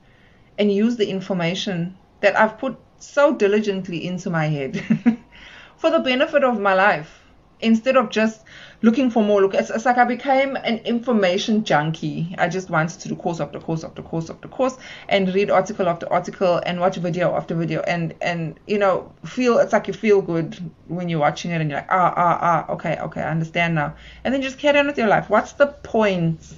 and 0.58 0.72
use 0.72 0.96
the 0.96 1.10
information 1.10 1.98
that 2.20 2.38
I've 2.40 2.56
put 2.56 2.78
so 2.98 3.34
diligently 3.34 4.06
into 4.06 4.30
my 4.30 4.46
head 4.46 4.82
for 5.76 5.90
the 5.90 5.98
benefit 5.98 6.42
of 6.42 6.58
my 6.58 6.72
life? 6.72 7.19
Instead 7.62 7.96
of 7.96 8.10
just 8.10 8.42
looking 8.82 9.10
for 9.10 9.22
more 9.22 9.40
look 9.40 9.54
it's, 9.54 9.70
it's, 9.70 9.84
like 9.84 9.98
i 9.98 10.04
became 10.04 10.56
an 10.56 10.78
information 10.78 11.64
junkie. 11.64 12.34
I 12.38 12.48
just 12.48 12.70
wanted 12.70 13.00
to 13.00 13.08
do 13.08 13.16
course 13.16 13.40
after 13.40 13.60
course 13.60 13.84
after 13.84 14.02
course 14.02 14.30
after 14.30 14.48
course 14.48 14.76
and 15.08 15.32
read 15.34 15.50
article 15.50 15.88
after 15.88 16.10
article 16.12 16.60
and 16.64 16.80
watch 16.80 16.96
video 16.96 17.34
after 17.36 17.54
video 17.54 17.80
and 17.82 18.14
and 18.20 18.58
you 18.66 18.78
know 18.78 19.12
feel 19.24 19.58
it's 19.58 19.72
like 19.72 19.86
you 19.88 19.94
feel 19.94 20.22
good 20.22 20.70
when 20.88 21.08
you're 21.08 21.20
watching 21.20 21.50
it 21.50 21.60
and 21.60 21.70
you're 21.70 21.80
like 21.80 21.90
ah 21.90 22.14
ah 22.16 22.38
ah 22.40 22.72
okay 22.72 22.98
okay 22.98 23.22
i 23.22 23.30
understand 23.30 23.74
now. 23.74 23.94
And 24.24 24.32
then 24.32 24.42
just 24.42 24.58
carry 24.58 24.78
on 24.78 24.86
with 24.86 24.98
your 24.98 25.08
life. 25.08 25.28
What's 25.28 25.52
the 25.52 25.66
point 25.66 26.54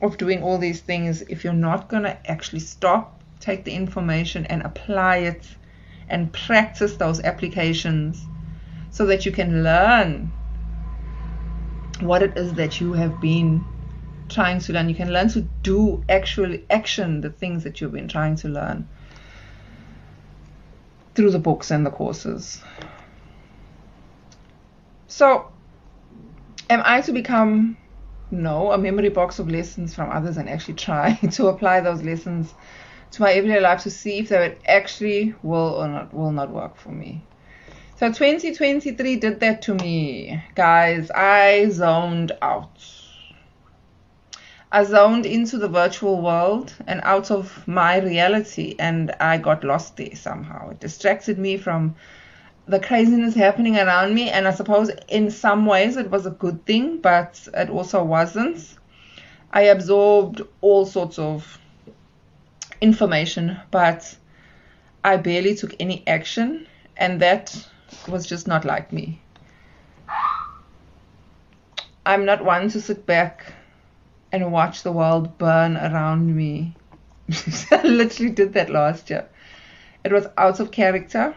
of 0.00 0.16
doing 0.16 0.42
all 0.42 0.58
these 0.58 0.80
things 0.80 1.22
if 1.22 1.44
you're 1.44 1.52
not 1.52 1.88
going 1.88 2.04
to 2.04 2.30
actually 2.30 2.60
stop 2.60 3.20
take 3.40 3.64
the 3.64 3.72
information 3.72 4.46
and 4.46 4.62
apply 4.62 5.16
it 5.16 5.46
and 6.08 6.32
practice 6.32 6.96
those 6.96 7.20
applications 7.20 8.26
so 8.90 9.06
that 9.06 9.24
you 9.24 9.32
can 9.32 9.62
learn 9.62 10.32
what 12.00 12.22
it 12.22 12.36
is 12.36 12.54
that 12.54 12.80
you 12.80 12.92
have 12.92 13.20
been 13.20 13.64
trying 14.28 14.60
to 14.60 14.72
learn. 14.72 14.88
You 14.88 14.94
can 14.94 15.12
learn 15.12 15.28
to 15.30 15.46
do 15.62 16.02
actually 16.08 16.64
action 16.70 17.20
the 17.20 17.30
things 17.30 17.64
that 17.64 17.80
you've 17.80 17.92
been 17.92 18.08
trying 18.08 18.36
to 18.36 18.48
learn 18.48 18.88
through 21.14 21.30
the 21.30 21.38
books 21.38 21.70
and 21.70 21.84
the 21.84 21.90
courses. 21.90 22.62
So, 25.08 25.46
am 26.70 26.82
I 26.84 27.00
to 27.02 27.12
become 27.12 27.76
no 28.30 28.70
a 28.70 28.78
memory 28.78 29.08
box 29.08 29.40
of 29.40 29.48
lessons 29.50 29.94
from 29.94 30.08
others 30.10 30.36
and 30.36 30.48
actually 30.48 30.74
try 30.74 31.14
to 31.32 31.48
apply 31.48 31.80
those 31.80 32.02
lessons 32.02 32.54
to 33.10 33.22
my 33.22 33.32
everyday 33.32 33.60
life 33.60 33.82
to 33.82 33.90
see 33.90 34.18
if 34.18 34.28
they 34.28 34.56
actually 34.66 35.34
will 35.42 35.74
or 35.74 35.88
not 35.88 36.14
will 36.14 36.32
not 36.32 36.50
work 36.50 36.76
for 36.76 36.90
me? 36.90 37.29
So 38.00 38.06
2023 38.06 39.16
did 39.16 39.40
that 39.40 39.60
to 39.60 39.74
me, 39.74 40.42
guys. 40.54 41.10
I 41.10 41.68
zoned 41.68 42.32
out. 42.40 42.80
I 44.72 44.84
zoned 44.84 45.26
into 45.26 45.58
the 45.58 45.68
virtual 45.68 46.22
world 46.22 46.74
and 46.86 47.02
out 47.04 47.30
of 47.30 47.68
my 47.68 47.98
reality, 47.98 48.74
and 48.78 49.14
I 49.20 49.36
got 49.36 49.64
lost 49.64 49.98
there 49.98 50.16
somehow. 50.16 50.70
It 50.70 50.80
distracted 50.80 51.38
me 51.38 51.58
from 51.58 51.94
the 52.66 52.80
craziness 52.80 53.34
happening 53.34 53.76
around 53.76 54.14
me, 54.14 54.30
and 54.30 54.48
I 54.48 54.52
suppose 54.52 54.90
in 55.08 55.30
some 55.30 55.66
ways 55.66 55.98
it 55.98 56.10
was 56.10 56.24
a 56.24 56.30
good 56.30 56.64
thing, 56.64 57.02
but 57.02 57.46
it 57.52 57.68
also 57.68 58.02
wasn't. 58.02 58.78
I 59.52 59.64
absorbed 59.64 60.40
all 60.62 60.86
sorts 60.86 61.18
of 61.18 61.58
information, 62.80 63.58
but 63.70 64.16
I 65.04 65.18
barely 65.18 65.54
took 65.54 65.74
any 65.78 66.02
action, 66.06 66.66
and 66.96 67.20
that 67.20 67.66
was 68.08 68.26
just 68.26 68.46
not 68.46 68.64
like 68.64 68.92
me. 68.92 69.20
I'm 72.06 72.24
not 72.24 72.44
one 72.44 72.68
to 72.70 72.80
sit 72.80 73.06
back 73.06 73.52
and 74.32 74.52
watch 74.52 74.82
the 74.82 74.92
world 74.92 75.38
burn 75.38 75.76
around 75.76 76.34
me. 76.34 76.74
I 77.70 77.82
literally 77.82 78.32
did 78.32 78.54
that 78.54 78.70
last 78.70 79.10
year. 79.10 79.28
It 80.04 80.12
was 80.12 80.26
out 80.38 80.60
of 80.60 80.70
character. 80.70 81.34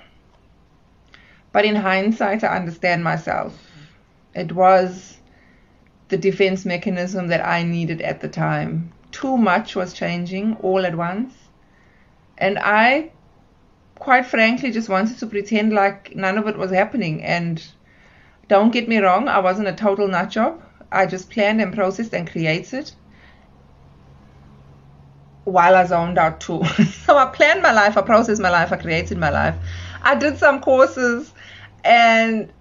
But 1.51 1.65
in 1.65 1.75
hindsight, 1.75 2.43
I 2.43 2.55
understand 2.55 3.03
myself. 3.03 3.59
It 4.33 4.51
was 4.51 5.17
the 6.09 6.17
defense 6.17 6.65
mechanism 6.65 7.27
that 7.27 7.45
I 7.45 7.63
needed 7.63 8.01
at 8.01 8.21
the 8.21 8.29
time. 8.29 8.91
Too 9.11 9.37
much 9.37 9.75
was 9.75 9.93
changing 9.93 10.55
all 10.61 10.85
at 10.85 10.95
once. 10.95 11.33
And 12.37 12.57
I 12.59 13.11
quite 13.99 14.25
frankly 14.25 14.71
just 14.71 14.89
wanted 14.89 15.17
to 15.19 15.27
pretend 15.27 15.73
like 15.73 16.15
none 16.15 16.37
of 16.37 16.47
it 16.47 16.57
was 16.57 16.71
happening. 16.71 17.23
And 17.23 17.63
don't 18.47 18.71
get 18.71 18.87
me 18.87 18.97
wrong, 18.97 19.27
I 19.27 19.39
wasn't 19.39 19.67
a 19.67 19.73
total 19.73 20.07
nut 20.07 20.29
job. 20.29 20.61
I 20.91 21.05
just 21.05 21.29
planned 21.29 21.61
and 21.61 21.73
processed 21.73 22.13
and 22.13 22.29
created 22.29 22.91
while 25.45 25.75
I 25.75 25.85
zoned 25.85 26.17
out 26.17 26.39
too. 26.39 26.63
so 27.05 27.17
I 27.17 27.25
planned 27.25 27.61
my 27.61 27.71
life, 27.71 27.97
I 27.97 28.01
processed 28.01 28.41
my 28.41 28.49
life, 28.49 28.71
I 28.71 28.77
created 28.77 29.17
my 29.17 29.29
life. 29.29 29.55
I 30.01 30.15
did 30.15 30.37
some 30.37 30.61
courses 30.61 31.33
and 31.83 32.51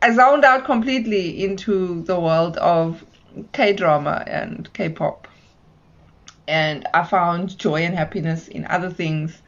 I 0.00 0.12
zoned 0.12 0.44
out 0.44 0.64
completely 0.64 1.44
into 1.44 2.02
the 2.02 2.18
world 2.18 2.56
of 2.56 3.04
K 3.52 3.72
drama 3.72 4.24
and 4.26 4.72
K 4.72 4.88
pop. 4.88 5.28
And 6.48 6.86
I 6.92 7.04
found 7.04 7.56
joy 7.56 7.82
and 7.82 7.94
happiness 7.94 8.48
in 8.48 8.66
other 8.66 8.90
things 8.90 9.40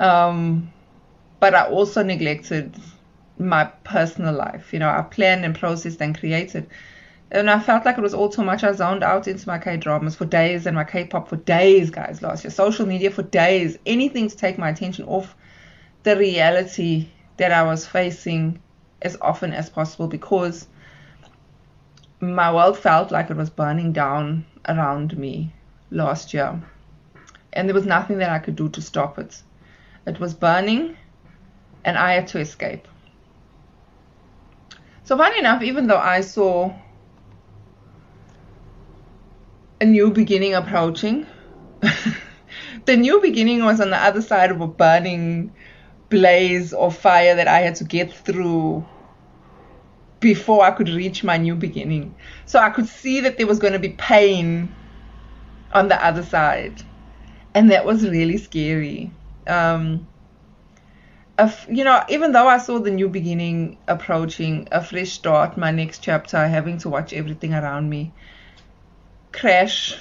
um, 0.00 0.72
but 1.40 1.54
I 1.54 1.66
also 1.68 2.02
neglected 2.02 2.76
my 3.38 3.64
personal 3.84 4.34
life. 4.34 4.72
You 4.72 4.78
know, 4.80 4.88
I 4.88 5.02
planned 5.02 5.44
and 5.44 5.58
processed 5.58 6.00
and 6.00 6.18
created. 6.18 6.68
And 7.30 7.50
I 7.50 7.60
felt 7.60 7.84
like 7.84 7.98
it 7.98 8.00
was 8.00 8.14
all 8.14 8.28
too 8.28 8.42
much. 8.42 8.64
I 8.64 8.72
zoned 8.72 9.04
out 9.04 9.28
into 9.28 9.46
my 9.46 9.58
K 9.58 9.76
dramas 9.76 10.14
for 10.14 10.24
days 10.24 10.66
and 10.66 10.74
my 10.74 10.84
K 10.84 11.04
pop 11.04 11.28
for 11.28 11.36
days, 11.36 11.90
guys, 11.90 12.22
last 12.22 12.44
year. 12.44 12.50
Social 12.50 12.86
media 12.86 13.10
for 13.10 13.22
days. 13.22 13.78
Anything 13.84 14.28
to 14.28 14.36
take 14.36 14.58
my 14.58 14.70
attention 14.70 15.04
off 15.04 15.36
the 16.04 16.16
reality 16.16 17.08
that 17.36 17.52
I 17.52 17.62
was 17.64 17.86
facing 17.86 18.60
as 19.02 19.16
often 19.20 19.52
as 19.52 19.68
possible 19.68 20.08
because 20.08 20.66
my 22.20 22.52
world 22.52 22.78
felt 22.78 23.10
like 23.10 23.30
it 23.30 23.36
was 23.36 23.50
burning 23.50 23.92
down 23.92 24.44
around 24.68 25.16
me 25.16 25.52
last 25.90 26.34
year. 26.34 26.60
And 27.52 27.68
there 27.68 27.74
was 27.74 27.86
nothing 27.86 28.18
that 28.18 28.30
I 28.30 28.38
could 28.38 28.56
do 28.56 28.68
to 28.70 28.82
stop 28.82 29.18
it. 29.18 29.42
It 30.08 30.18
was 30.18 30.32
burning, 30.32 30.96
and 31.84 31.98
I 31.98 32.14
had 32.14 32.28
to 32.28 32.38
escape. 32.38 32.88
So, 35.04 35.18
funny 35.18 35.38
enough, 35.38 35.62
even 35.62 35.86
though 35.86 35.98
I 35.98 36.22
saw 36.22 36.72
a 39.82 39.84
new 39.84 40.10
beginning 40.10 40.54
approaching, 40.54 41.26
the 42.86 42.96
new 42.96 43.20
beginning 43.20 43.66
was 43.66 43.82
on 43.82 43.90
the 43.90 43.98
other 43.98 44.22
side 44.22 44.50
of 44.50 44.62
a 44.62 44.66
burning 44.66 45.52
blaze 46.08 46.72
of 46.72 46.96
fire 46.96 47.34
that 47.34 47.46
I 47.46 47.58
had 47.60 47.74
to 47.76 47.84
get 47.84 48.10
through 48.10 48.86
before 50.20 50.64
I 50.64 50.70
could 50.70 50.88
reach 50.88 51.22
my 51.22 51.36
new 51.36 51.54
beginning. 51.54 52.14
So 52.46 52.58
I 52.58 52.70
could 52.70 52.86
see 52.86 53.20
that 53.20 53.36
there 53.36 53.46
was 53.46 53.58
going 53.58 53.74
to 53.74 53.78
be 53.78 53.90
pain 53.90 54.74
on 55.72 55.88
the 55.88 56.02
other 56.02 56.22
side. 56.22 56.82
And 57.54 57.70
that 57.70 57.84
was 57.84 58.08
really 58.08 58.38
scary 58.38 59.12
Um, 59.48 60.06
you 61.68 61.84
know, 61.84 62.04
even 62.08 62.32
though 62.32 62.48
I 62.48 62.58
saw 62.58 62.78
the 62.78 62.90
new 62.90 63.08
beginning 63.08 63.78
approaching, 63.86 64.68
a 64.72 64.82
fresh 64.82 65.12
start, 65.12 65.56
my 65.56 65.70
next 65.70 66.00
chapter, 66.00 66.46
having 66.46 66.78
to 66.78 66.88
watch 66.88 67.12
everything 67.12 67.54
around 67.54 67.88
me 67.88 68.12
crash, 69.32 69.96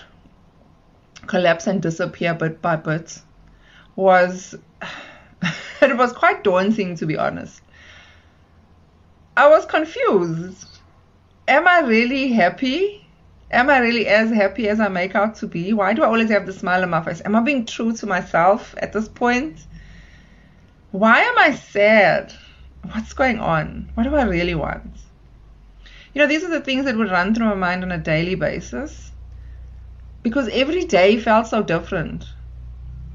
collapse, 1.28 1.68
and 1.68 1.82
disappear 1.82 2.34
bit 2.34 2.62
by 2.62 2.76
bit, 2.76 3.22
was 3.96 4.56
it 5.82 5.98
was 5.98 6.12
quite 6.14 6.44
daunting 6.44 6.96
to 6.96 7.06
be 7.06 7.18
honest. 7.18 7.62
I 9.36 9.48
was 9.48 9.66
confused. 9.66 10.66
Am 11.48 11.68
I 11.68 11.80
really 11.82 12.30
happy? 12.30 13.07
Am 13.50 13.70
I 13.70 13.78
really 13.78 14.08
as 14.08 14.30
happy 14.30 14.68
as 14.68 14.82
I 14.82 14.90
make 14.90 15.16
out 15.16 15.36
to 15.36 15.48
be? 15.48 15.72
Why 15.72 15.94
do 15.94 16.04
I 16.04 16.08
always 16.08 16.30
have 16.30 16.46
the 16.46 16.52
smile 16.52 16.84
on 16.84 16.90
my 16.90 17.02
face? 17.02 17.22
Am 17.24 17.34
I 17.34 17.40
being 17.40 17.66
true 17.66 17.94
to 17.94 18.06
myself 18.06 18.76
at 18.78 18.92
this 18.92 19.08
point? 19.08 19.66
Why 20.92 21.22
am 21.22 21.40
I 21.40 21.56
sad? 21.56 22.34
What's 22.92 23.14
going 23.14 23.40
on? 23.40 23.90
What 23.94 24.04
do 24.04 24.16
I 24.16 24.24
really 24.24 24.54
want? 24.54 25.00
You 26.14 26.22
know, 26.22 26.28
these 26.28 26.44
are 26.44 26.50
the 26.50 26.60
things 26.60 26.84
that 26.86 26.98
would 26.98 27.10
run 27.10 27.34
through 27.34 27.46
my 27.46 27.56
mind 27.56 27.84
on 27.84 27.92
a 27.94 27.98
daily 27.98 28.36
basis 28.36 29.12
because 30.24 30.50
every 30.50 30.84
day 30.84 31.18
felt 31.18 31.48
so 31.48 31.64
different. 31.64 32.26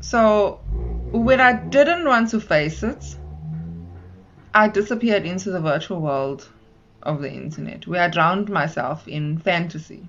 So 0.00 0.60
when 1.10 1.42
I 1.42 1.52
didn't 1.52 2.06
want 2.06 2.30
to 2.30 2.40
face 2.40 2.82
it, 2.82 3.16
I 4.54 4.68
disappeared 4.68 5.26
into 5.26 5.50
the 5.50 5.60
virtual 5.60 6.00
world 6.00 6.48
of 7.02 7.20
the 7.20 7.30
internet 7.30 7.86
where 7.86 8.02
I 8.02 8.08
drowned 8.08 8.48
myself 8.48 9.06
in 9.06 9.36
fantasy 9.38 10.06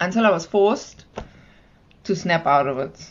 until 0.00 0.26
I 0.26 0.30
was 0.30 0.46
forced 0.46 1.04
to 2.04 2.16
snap 2.16 2.46
out 2.46 2.66
of 2.66 2.78
it. 2.78 3.06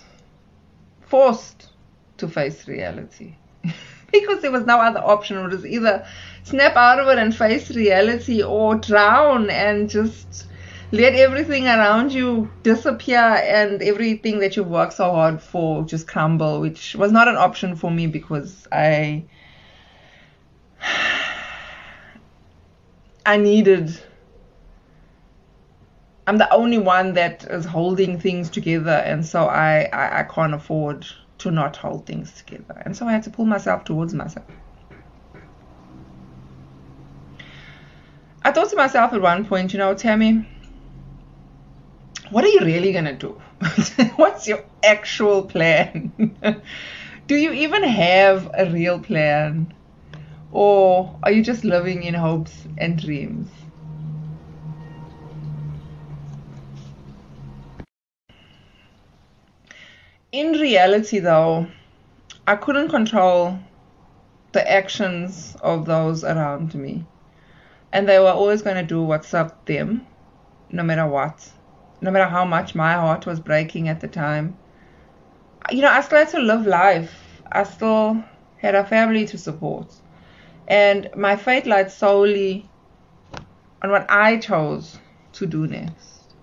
Forced 1.02 1.70
to 2.18 2.28
face 2.28 2.68
reality. 2.68 3.36
because 4.12 4.42
there 4.42 4.52
was 4.52 4.66
no 4.66 4.80
other 4.80 5.00
option. 5.00 5.38
It 5.38 5.50
was 5.50 5.66
either 5.66 6.06
snap 6.44 6.76
out 6.76 7.00
of 7.00 7.08
it 7.08 7.18
and 7.18 7.36
face 7.36 7.72
reality 7.76 8.44
or 8.44 8.76
drown 8.76 9.50
and 9.50 9.90
just 9.90 10.48
let 10.92 11.14
everything 11.14 11.68
around 11.68 12.12
you 12.12 12.50
disappear 12.64 13.20
and 13.20 13.82
everything 13.84 14.40
that 14.40 14.56
you've 14.56 14.68
worked 14.68 14.94
so 14.94 15.12
hard 15.12 15.42
for 15.42 15.84
just 15.84 16.08
crumble, 16.08 16.60
which 16.62 16.96
was 16.96 17.12
not 17.12 17.28
an 17.28 17.36
option 17.36 17.76
for 17.76 17.92
me 17.92 18.08
because 18.08 18.68
I 18.72 19.26
I 23.26 23.38
needed 23.38 24.02
I'm 26.28 26.38
the 26.38 26.52
only 26.54 26.78
one 26.78 27.14
that 27.14 27.44
is 27.46 27.66
holding 27.66 28.20
things 28.20 28.50
together 28.50 28.92
and 28.92 29.26
so 29.26 29.46
I, 29.46 29.90
I, 29.92 30.20
I 30.20 30.24
can't 30.24 30.54
afford 30.54 31.06
to 31.40 31.52
not 31.52 31.76
hold 31.76 32.06
things 32.06 32.34
together. 32.34 32.82
And 32.86 32.96
so 32.96 33.08
I 33.08 33.14
had 33.14 33.24
to 33.24 33.30
pull 33.30 33.46
myself 33.46 33.86
towards 33.86 34.14
myself. 34.14 34.46
I 38.44 38.52
thought 38.52 38.70
to 38.70 38.76
myself 38.76 39.14
at 39.14 39.22
one 39.22 39.46
point, 39.46 39.74
you 39.74 39.80
know, 39.80 39.94
Tammy, 39.94 40.46
what 42.30 42.44
are 42.44 42.48
you 42.48 42.62
really 42.62 42.92
going 42.92 43.06
to 43.06 43.14
do? 43.14 43.42
What's 44.16 44.48
your 44.48 44.64
actual 44.84 45.44
plan? 45.44 46.12
do 47.28 47.36
you 47.36 47.52
even 47.52 47.84
have 47.84 48.50
a 48.54 48.70
real 48.70 49.00
plan? 49.00 49.74
Or 50.52 51.18
are 51.24 51.32
you 51.32 51.44
just 51.44 51.64
living 51.64 52.04
in 52.04 52.14
hopes 52.14 52.66
and 52.78 53.02
dreams? 53.02 53.50
In 60.32 60.54
reality, 60.54 61.20
though, 61.20 61.68
I 62.46 62.56
couldn't 62.56 62.90
control 62.90 63.60
the 64.52 64.72
actions 64.72 65.56
of 65.62 65.86
those 65.86 66.24
around 66.24 66.76
me. 66.76 67.06
And 67.92 68.08
they 68.08 68.20
were 68.20 68.32
always 68.32 68.62
going 68.62 68.76
to 68.76 68.84
do 68.84 69.02
what's 69.02 69.34
up 69.34 69.66
them, 69.66 70.06
no 70.72 70.84
matter 70.84 71.08
what, 71.08 71.50
no 72.02 72.12
matter 72.12 72.30
how 72.30 72.46
much 72.46 72.76
my 72.76 72.94
heart 72.94 73.26
was 73.26 73.40
breaking 73.40 73.88
at 73.90 74.00
the 74.02 74.08
time. 74.08 74.58
You 75.72 75.82
know, 75.82 75.90
I 75.90 76.02
still 76.02 76.20
had 76.20 76.30
to 76.30 76.40
live 76.40 76.68
life. 76.68 77.42
I 77.52 77.64
still 77.64 78.24
had 78.58 78.76
a 78.76 78.86
family 78.86 79.26
to 79.28 79.38
support. 79.38 79.92
And 80.68 81.10
my 81.16 81.36
fate 81.36 81.66
lied 81.66 81.92
solely 81.92 82.70
on 83.82 83.90
what 83.90 84.06
I 84.10 84.38
chose 84.38 85.00
to 85.34 85.48
do 85.48 85.66
next. 85.66 86.36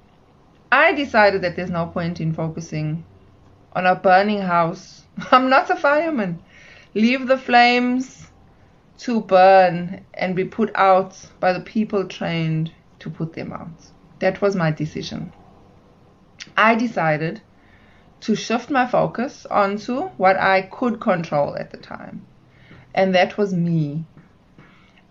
I 0.72 0.92
decided 0.92 1.42
that 1.42 1.54
there's 1.54 1.70
no 1.70 1.86
point 1.86 2.20
in 2.20 2.32
focusing 2.32 3.04
on 3.76 3.84
a 3.84 3.94
burning 3.94 4.40
house. 4.40 5.04
I'm 5.30 5.50
not 5.50 5.68
a 5.70 5.76
fireman. 5.76 6.42
Leave 6.94 7.26
the 7.26 7.36
flames 7.36 8.26
to 8.98 9.20
burn 9.20 10.02
and 10.14 10.34
be 10.34 10.46
put 10.46 10.72
out 10.74 11.14
by 11.38 11.52
the 11.52 11.60
people 11.60 12.08
trained 12.08 12.72
to 13.00 13.10
put 13.10 13.34
them 13.34 13.52
out. 13.52 13.92
That 14.20 14.40
was 14.40 14.56
my 14.56 14.70
decision. 14.70 15.30
I 16.56 16.74
decided 16.74 17.42
to 18.20 18.34
shift 18.34 18.70
my 18.70 18.86
focus 18.86 19.44
onto 19.44 20.04
what 20.16 20.38
I 20.38 20.62
could 20.62 20.98
control 20.98 21.54
at 21.54 21.70
the 21.70 21.76
time, 21.76 22.24
and 22.94 23.14
that 23.14 23.36
was 23.36 23.52
me. 23.52 24.06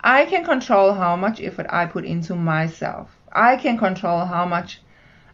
I 0.01 0.25
can 0.25 0.43
control 0.43 0.93
how 0.93 1.15
much 1.15 1.39
effort 1.39 1.67
I 1.69 1.85
put 1.85 2.03
into 2.03 2.33
myself. 2.35 3.15
I 3.31 3.57
can 3.57 3.77
control 3.77 4.25
how 4.25 4.47
much 4.47 4.81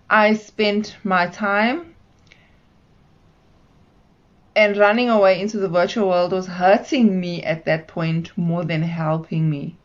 I 0.09 0.33
spent 0.33 0.97
my 1.05 1.27
time 1.27 1.90
and 4.55 4.75
running 4.75 5.09
away 5.09 5.39
into 5.39 5.57
the 5.57 5.69
virtual 5.69 6.09
world 6.09 6.33
was 6.33 6.47
hurting 6.47 7.19
me 7.19 7.41
at 7.43 7.65
that 7.65 7.87
point 7.87 8.37
more 8.37 8.65
than 8.65 8.81
helping 8.81 9.49
me. 9.49 9.77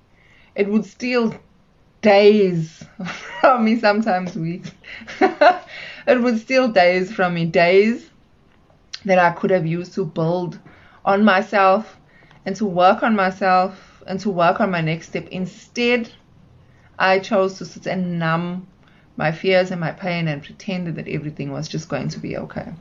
It 0.54 0.68
would 0.68 0.84
steal 0.84 1.34
days 2.02 2.84
from 3.40 3.64
me, 3.64 3.78
sometimes 3.78 4.34
weeks. 4.36 4.70
it 5.20 6.20
would 6.20 6.38
steal 6.40 6.68
days 6.68 7.12
from 7.12 7.34
me, 7.34 7.46
days 7.46 8.10
that 9.04 9.18
I 9.18 9.30
could 9.30 9.50
have 9.50 9.66
used 9.66 9.94
to 9.94 10.04
build 10.04 10.58
on 11.04 11.24
myself 11.24 11.96
and 12.44 12.56
to 12.56 12.66
work 12.66 13.02
on 13.02 13.14
myself 13.14 14.02
and 14.06 14.18
to 14.20 14.30
work 14.30 14.60
on 14.60 14.70
my 14.70 14.80
next 14.80 15.08
step. 15.08 15.28
Instead, 15.28 16.10
I 16.98 17.20
chose 17.20 17.58
to 17.58 17.64
sit 17.64 17.86
and 17.86 18.18
numb 18.18 18.66
my 19.16 19.32
fears 19.32 19.70
and 19.70 19.80
my 19.80 19.92
pain 19.92 20.28
and 20.28 20.42
pretended 20.42 20.96
that 20.96 21.08
everything 21.08 21.50
was 21.50 21.68
just 21.68 21.88
going 21.88 22.08
to 22.08 22.18
be 22.18 22.36
okay. 22.36 22.72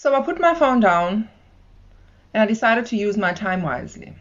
So 0.00 0.14
I 0.14 0.20
put 0.20 0.38
my 0.38 0.54
phone 0.54 0.78
down 0.78 1.28
and 2.32 2.40
I 2.40 2.46
decided 2.46 2.86
to 2.86 2.96
use 2.96 3.16
my 3.16 3.32
time 3.32 3.62
wisely. 3.62 4.14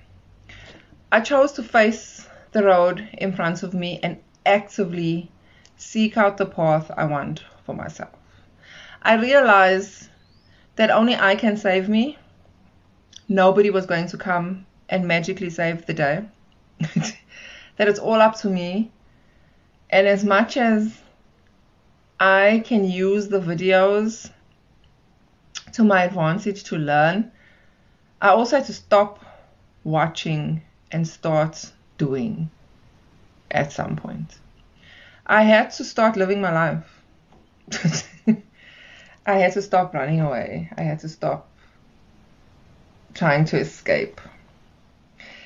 I 1.11 1.19
chose 1.19 1.51
to 1.51 1.61
face 1.61 2.27
the 2.51 2.63
road 2.63 3.07
in 3.19 3.31
front 3.31 3.61
of 3.61 3.75
me 3.75 3.99
and 4.01 4.17
actively 4.43 5.29
seek 5.75 6.17
out 6.17 6.37
the 6.37 6.47
path 6.47 6.89
I 6.97 7.05
want 7.05 7.43
for 7.63 7.75
myself. 7.75 8.09
I 9.03 9.17
realized 9.17 10.09
that 10.77 10.89
only 10.89 11.15
I 11.15 11.35
can 11.35 11.57
save 11.57 11.87
me. 11.87 12.17
Nobody 13.29 13.69
was 13.69 13.85
going 13.85 14.07
to 14.07 14.17
come 14.17 14.65
and 14.89 15.07
magically 15.07 15.51
save 15.51 15.85
the 15.85 15.93
day. 15.93 16.25
that 16.79 17.87
it's 17.87 17.99
all 17.99 18.19
up 18.19 18.35
to 18.37 18.49
me. 18.49 18.91
And 19.91 20.07
as 20.07 20.23
much 20.23 20.57
as 20.57 20.99
I 22.19 22.63
can 22.65 22.83
use 22.83 23.27
the 23.27 23.39
videos 23.39 24.31
to 25.77 25.83
my 25.83 26.03
advantage 26.03 26.63
to 26.63 26.75
learn, 26.75 27.31
I 28.19 28.29
also 28.29 28.55
had 28.57 28.65
to 28.65 28.73
stop 28.73 29.23
watching 29.83 30.63
and 30.91 31.07
start 31.07 31.71
doing 31.99 32.49
at 33.51 33.71
some 33.71 33.95
point. 33.95 34.39
I 35.27 35.43
had 35.43 35.69
to 35.73 35.83
start 35.83 36.15
living 36.15 36.41
my 36.41 36.51
life. 36.51 37.03
I 39.27 39.37
had 39.37 39.53
to 39.53 39.61
stop 39.61 39.93
running 39.93 40.19
away. 40.19 40.71
I 40.75 40.81
had 40.81 40.99
to 41.01 41.09
stop 41.09 41.47
trying 43.13 43.45
to 43.45 43.59
escape. 43.59 44.19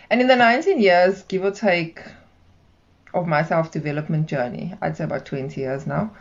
And 0.10 0.22
in 0.22 0.28
the 0.28 0.38
19 0.38 0.80
years, 0.80 1.24
give 1.24 1.44
or 1.44 1.52
take, 1.52 2.00
of 3.14 3.28
my 3.28 3.44
self 3.44 3.70
development 3.70 4.28
journey, 4.28 4.76
I'd 4.82 4.96
say 4.96 5.04
about 5.04 5.26
20 5.26 5.60
years 5.60 5.86
now, 5.86 6.16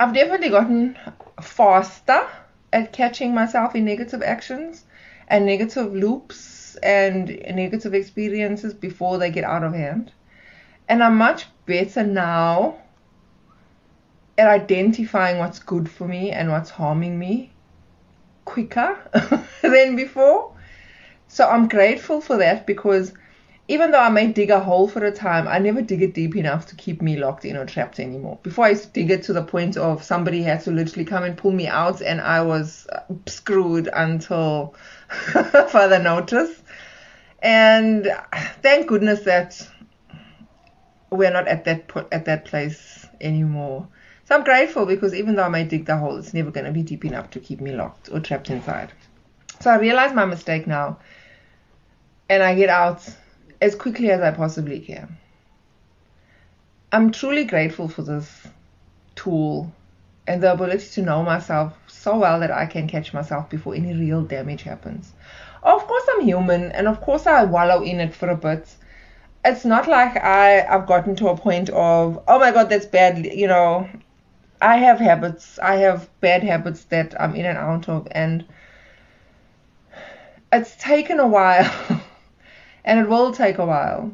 I've 0.00 0.12
definitely 0.12 0.48
gotten 0.48 0.98
faster 1.40 2.26
at 2.72 2.92
catching 2.92 3.34
myself 3.34 3.76
in 3.76 3.84
negative 3.84 4.22
actions 4.22 4.84
and 5.28 5.46
negative 5.46 5.94
loops 5.94 6.76
and 6.82 7.26
negative 7.28 7.94
experiences 7.94 8.74
before 8.74 9.18
they 9.18 9.30
get 9.30 9.44
out 9.44 9.62
of 9.62 9.72
hand. 9.72 10.12
And 10.88 11.02
I'm 11.02 11.16
much 11.16 11.46
better 11.66 12.04
now 12.04 12.76
at 14.36 14.48
identifying 14.48 15.38
what's 15.38 15.60
good 15.60 15.88
for 15.88 16.08
me 16.08 16.32
and 16.32 16.50
what's 16.50 16.70
harming 16.70 17.18
me 17.18 17.52
quicker 18.44 18.98
than 19.62 19.96
before. 19.96 20.52
So 21.28 21.48
I'm 21.48 21.68
grateful 21.68 22.20
for 22.20 22.36
that 22.38 22.66
because 22.66 23.12
even 23.66 23.92
though 23.92 24.00
I 24.00 24.10
may 24.10 24.26
dig 24.26 24.50
a 24.50 24.60
hole 24.60 24.88
for 24.88 25.02
a 25.04 25.10
time, 25.10 25.48
I 25.48 25.58
never 25.58 25.80
dig 25.80 26.02
it 26.02 26.12
deep 26.12 26.36
enough 26.36 26.66
to 26.66 26.74
keep 26.74 27.00
me 27.00 27.16
locked 27.16 27.46
in 27.46 27.56
or 27.56 27.64
trapped 27.64 27.98
anymore. 27.98 28.38
Before 28.42 28.66
I 28.66 28.74
dig 28.74 29.10
it 29.10 29.22
to 29.24 29.32
the 29.32 29.42
point 29.42 29.78
of 29.78 30.02
somebody 30.04 30.42
had 30.42 30.60
to 30.64 30.70
literally 30.70 31.06
come 31.06 31.24
and 31.24 31.36
pull 31.36 31.52
me 31.52 31.66
out, 31.66 32.02
and 32.02 32.20
I 32.20 32.42
was 32.42 32.86
uh, 32.92 33.00
screwed 33.26 33.88
until 33.92 34.74
further 35.08 35.98
notice. 35.98 36.62
And 37.40 38.06
thank 38.60 38.86
goodness 38.86 39.20
that 39.20 39.66
we're 41.10 41.30
not 41.30 41.48
at 41.48 41.64
that 41.64 41.90
at 42.12 42.26
that 42.26 42.44
place 42.44 43.06
anymore. 43.20 43.88
So 44.26 44.34
I'm 44.34 44.44
grateful 44.44 44.84
because 44.84 45.14
even 45.14 45.36
though 45.36 45.44
I 45.44 45.48
may 45.48 45.64
dig 45.64 45.86
the 45.86 45.96
hole, 45.96 46.16
it's 46.18 46.34
never 46.34 46.50
going 46.50 46.66
to 46.66 46.72
be 46.72 46.82
deep 46.82 47.04
enough 47.04 47.30
to 47.30 47.40
keep 47.40 47.60
me 47.62 47.72
locked 47.72 48.10
or 48.12 48.20
trapped 48.20 48.50
inside. 48.50 48.92
So 49.60 49.70
I 49.70 49.76
realize 49.76 50.14
my 50.14 50.24
mistake 50.26 50.66
now, 50.66 50.98
and 52.28 52.42
I 52.42 52.54
get 52.54 52.68
out 52.68 53.08
as 53.60 53.74
quickly 53.74 54.10
as 54.10 54.20
I 54.20 54.30
possibly 54.30 54.80
can. 54.80 55.16
I'm 56.92 57.10
truly 57.10 57.44
grateful 57.44 57.88
for 57.88 58.02
this 58.02 58.46
tool 59.16 59.72
and 60.26 60.42
the 60.42 60.52
ability 60.52 60.86
to 60.92 61.02
know 61.02 61.22
myself 61.22 61.76
so 61.86 62.18
well 62.18 62.40
that 62.40 62.50
I 62.50 62.66
can 62.66 62.86
catch 62.88 63.12
myself 63.12 63.50
before 63.50 63.74
any 63.74 63.94
real 63.94 64.22
damage 64.22 64.62
happens. 64.62 65.12
Of 65.62 65.86
course, 65.86 66.04
I'm 66.12 66.26
human, 66.26 66.72
and 66.72 66.86
of 66.86 67.00
course, 67.00 67.26
I 67.26 67.44
wallow 67.44 67.82
in 67.82 68.00
it 68.00 68.14
for 68.14 68.28
a 68.28 68.36
bit. 68.36 68.68
It's 69.44 69.64
not 69.64 69.88
like 69.88 70.16
I, 70.16 70.62
I've 70.62 70.86
gotten 70.86 71.16
to 71.16 71.28
a 71.28 71.36
point 71.36 71.70
of, 71.70 72.22
oh 72.28 72.38
my 72.38 72.52
god, 72.52 72.68
that's 72.68 72.86
bad. 72.86 73.24
You 73.26 73.48
know, 73.48 73.88
I 74.60 74.76
have 74.76 74.98
habits, 74.98 75.58
I 75.58 75.76
have 75.76 76.08
bad 76.20 76.42
habits 76.42 76.84
that 76.84 77.18
I'm 77.20 77.34
in 77.34 77.46
and 77.46 77.58
out 77.58 77.88
of, 77.88 78.08
and 78.10 78.44
it's 80.52 80.76
taken 80.76 81.18
a 81.18 81.26
while 81.26 81.70
and 82.84 83.00
it 83.00 83.08
will 83.08 83.32
take 83.32 83.58
a 83.58 83.66
while. 83.66 84.12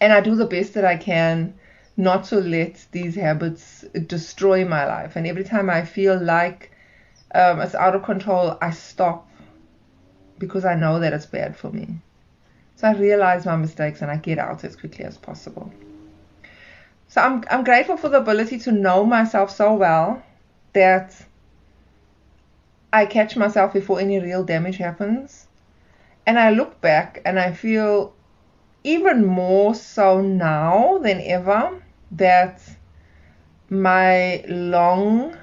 And 0.00 0.12
I 0.12 0.20
do 0.20 0.34
the 0.34 0.46
best 0.46 0.74
that 0.74 0.84
I 0.84 0.96
can 0.96 1.54
not 1.96 2.24
to 2.24 2.36
let 2.36 2.86
these 2.90 3.14
habits 3.14 3.84
destroy 4.06 4.64
my 4.64 4.86
life. 4.86 5.16
And 5.16 5.26
every 5.26 5.44
time 5.44 5.68
I 5.68 5.84
feel 5.84 6.18
like 6.18 6.72
um, 7.34 7.60
it's 7.60 7.74
out 7.74 7.94
of 7.94 8.02
control, 8.02 8.56
I 8.60 8.70
stop 8.70 9.28
because 10.38 10.64
I 10.64 10.74
know 10.74 10.98
that 11.00 11.12
it's 11.12 11.26
bad 11.26 11.56
for 11.56 11.70
me. 11.70 12.00
So 12.76 12.88
I 12.88 12.94
realize 12.94 13.46
my 13.46 13.56
mistakes 13.56 14.02
and 14.02 14.10
I 14.10 14.16
get 14.16 14.38
out 14.38 14.64
as 14.64 14.74
quickly 14.74 15.04
as 15.04 15.16
possible. 15.16 15.72
So 17.08 17.20
I'm 17.20 17.44
I'm 17.50 17.62
grateful 17.62 17.96
for 17.96 18.08
the 18.08 18.16
ability 18.16 18.58
to 18.60 18.72
know 18.72 19.04
myself 19.04 19.50
so 19.50 19.74
well 19.74 20.22
that 20.72 21.14
I 22.92 23.06
catch 23.06 23.36
myself 23.36 23.72
before 23.72 24.00
any 24.00 24.18
real 24.18 24.42
damage 24.42 24.78
happens. 24.78 25.46
And 26.24 26.38
I 26.38 26.50
look 26.50 26.80
back 26.80 27.20
and 27.24 27.38
I 27.38 27.52
feel 27.52 28.14
even 28.84 29.24
more 29.24 29.74
so 29.74 30.20
now 30.20 30.98
than 30.98 31.20
ever 31.20 31.82
that 32.12 32.60
my 33.68 34.44
long, 34.48 35.36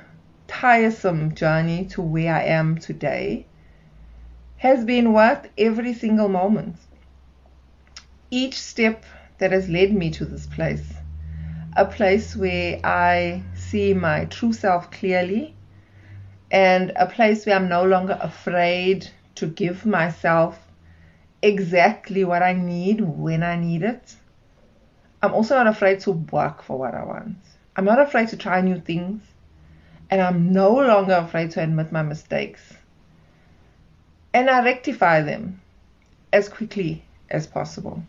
tiresome 0.47 1.35
journey 1.35 1.85
to 1.85 2.01
where 2.01 2.33
I 2.33 2.43
am 2.43 2.77
today 2.77 3.45
has 4.57 4.85
been 4.85 5.13
worth 5.13 5.49
every 5.57 5.93
single 5.93 6.29
moment. 6.29 6.75
Each 8.31 8.59
step 8.59 9.03
that 9.39 9.51
has 9.51 9.69
led 9.69 9.93
me 9.93 10.11
to 10.11 10.25
this 10.25 10.45
place, 10.47 10.93
a 11.75 11.85
place 11.85 12.35
where 12.35 12.79
I 12.83 13.43
see 13.55 13.93
my 13.93 14.25
true 14.25 14.53
self 14.53 14.91
clearly, 14.91 15.55
and 16.51 16.91
a 16.95 17.05
place 17.05 17.45
where 17.45 17.55
I'm 17.55 17.69
no 17.69 17.83
longer 17.83 18.17
afraid 18.21 19.09
to 19.35 19.47
give 19.47 19.85
myself 19.85 20.68
exactly 21.41 22.23
what 22.23 22.43
I 22.43 22.53
need 22.53 23.01
when 23.01 23.43
I 23.43 23.55
need 23.55 23.83
it. 23.83 24.15
I'm 25.21 25.33
also 25.33 25.55
not 25.55 25.67
afraid 25.67 25.99
to 26.01 26.11
work 26.11 26.63
for 26.63 26.77
what 26.77 26.93
I 26.93 27.03
want. 27.03 27.37
I'm 27.75 27.85
not 27.85 27.99
afraid 27.99 28.29
to 28.29 28.37
try 28.37 28.61
new 28.61 28.79
things. 28.79 29.21
And 30.11 30.21
I'm 30.21 30.51
no 30.51 30.73
longer 30.73 31.13
afraid 31.13 31.51
to 31.51 31.63
admit 31.63 31.91
my 31.91 32.01
mistakes. 32.01 32.61
And 34.33 34.49
I 34.49 34.63
rectify 34.63 35.21
them 35.21 35.61
as 36.33 36.49
quickly 36.49 37.03
as 37.29 37.45
possible. 37.45 38.03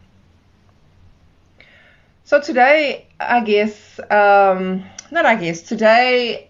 So 2.25 2.41
today, 2.41 3.07
I 3.19 3.41
guess, 3.41 3.99
um, 4.11 4.85
not 5.11 5.27
I 5.27 5.35
guess, 5.37 5.63
today 5.63 6.50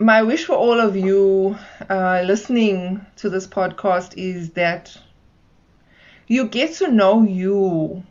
my 0.00 0.22
wish 0.22 0.46
for 0.46 0.54
all 0.54 0.80
of 0.80 0.96
you 0.96 1.54
uh, 1.90 2.22
listening 2.24 3.04
to 3.16 3.28
this 3.28 3.46
podcast 3.46 4.14
is 4.16 4.48
that 4.52 4.96
you 6.26 6.48
get 6.48 6.72
to 6.72 6.90
know 6.90 7.22
you 7.22 8.02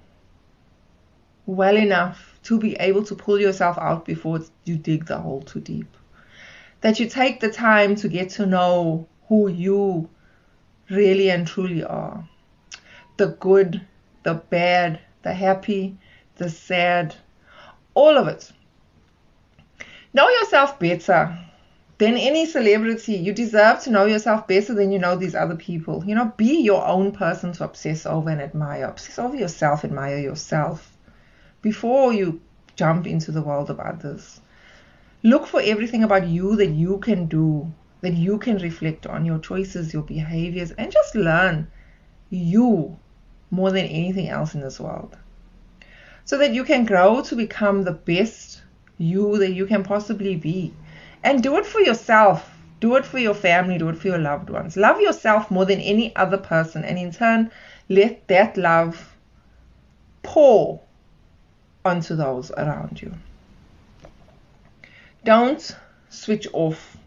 well 1.47 1.75
enough 1.75 2.39
to 2.43 2.59
be 2.59 2.75
able 2.75 3.03
to 3.03 3.15
pull 3.15 3.41
yourself 3.41 3.75
out 3.79 4.05
before 4.05 4.39
you 4.65 4.77
dig 4.77 5.07
the 5.07 5.17
hole 5.17 5.41
too 5.41 5.59
deep. 5.61 5.87
That 6.81 6.99
you 6.99 7.09
take 7.09 7.39
the 7.39 7.49
time 7.49 7.95
to 7.95 8.07
get 8.07 8.29
to 8.31 8.45
know 8.45 9.07
who 9.27 9.47
you 9.49 10.07
really 10.91 11.31
and 11.31 11.47
truly 11.47 11.83
are. 11.83 12.23
The 13.17 13.29
good, 13.39 13.81
the 14.21 14.35
bad, 14.35 14.99
the 15.23 15.33
happy, 15.33 15.97
the 16.35 16.51
sad, 16.51 17.15
all 17.95 18.15
of 18.15 18.27
it. 18.27 18.51
Know 20.13 20.29
yourself 20.29 20.77
better 20.77 21.48
than 21.99 22.17
any 22.17 22.45
celebrity. 22.45 23.15
You 23.15 23.33
deserve 23.33 23.81
to 23.81 23.91
know 23.91 24.05
yourself 24.05 24.47
better 24.47 24.73
than 24.73 24.91
you 24.91 24.99
know 24.99 25.17
these 25.17 25.35
other 25.35 25.55
people. 25.55 26.03
You 26.05 26.15
know, 26.15 26.33
be 26.37 26.61
your 26.61 26.85
own 26.87 27.11
person 27.11 27.51
to 27.53 27.65
obsess 27.65 28.05
over 28.05 28.29
and 28.29 28.41
admire. 28.41 28.85
Obsess 28.85 29.19
over 29.19 29.35
yourself, 29.35 29.83
admire 29.83 30.17
yourself 30.17 30.97
before 31.61 32.13
you 32.13 32.41
jump 32.77 33.05
into 33.05 33.31
the 33.31 33.41
world 33.41 33.69
of 33.69 33.81
others. 33.81 34.39
Look 35.23 35.45
for 35.45 35.61
everything 35.61 36.03
about 36.03 36.25
you 36.25 36.55
that 36.55 36.69
you 36.69 36.99
can 36.99 37.25
do, 37.25 37.69
that 37.99 38.13
you 38.13 38.37
can 38.37 38.57
reflect 38.59 39.05
on 39.05 39.25
your 39.25 39.39
choices, 39.39 39.93
your 39.93 40.03
behaviors, 40.03 40.71
and 40.71 40.89
just 40.89 41.15
learn 41.15 41.67
you 42.29 42.97
more 43.51 43.71
than 43.71 43.85
anything 43.85 44.29
else 44.29 44.55
in 44.55 44.61
this 44.61 44.79
world. 44.79 45.17
So 46.23 46.37
that 46.37 46.53
you 46.53 46.63
can 46.63 46.85
grow 46.85 47.21
to 47.23 47.35
become 47.35 47.83
the 47.83 47.91
best 47.91 48.61
you 48.97 49.37
that 49.39 49.51
you 49.51 49.65
can 49.65 49.83
possibly 49.83 50.35
be 50.35 50.73
and 51.23 51.43
do 51.43 51.57
it 51.57 51.65
for 51.65 51.81
yourself. 51.81 52.49
Do 52.79 52.95
it 52.95 53.05
for 53.05 53.17
your 53.17 53.33
family, 53.33 53.77
do 53.77 53.89
it 53.89 53.97
for 53.97 54.07
your 54.07 54.17
loved 54.17 54.49
ones. 54.49 54.77
Love 54.77 55.01
yourself 55.01 55.51
more 55.51 55.65
than 55.65 55.81
any 55.81 56.15
other 56.15 56.37
person, 56.37 56.85
and 56.85 56.97
in 56.97 57.11
turn, 57.11 57.51
let 57.89 58.27
that 58.29 58.55
love 58.55 59.15
pour 60.23 60.79
onto 61.83 62.15
those 62.15 62.51
around 62.51 63.01
you. 63.01 63.13
Don't 65.25 65.75
switch 66.09 66.47
off 66.53 66.97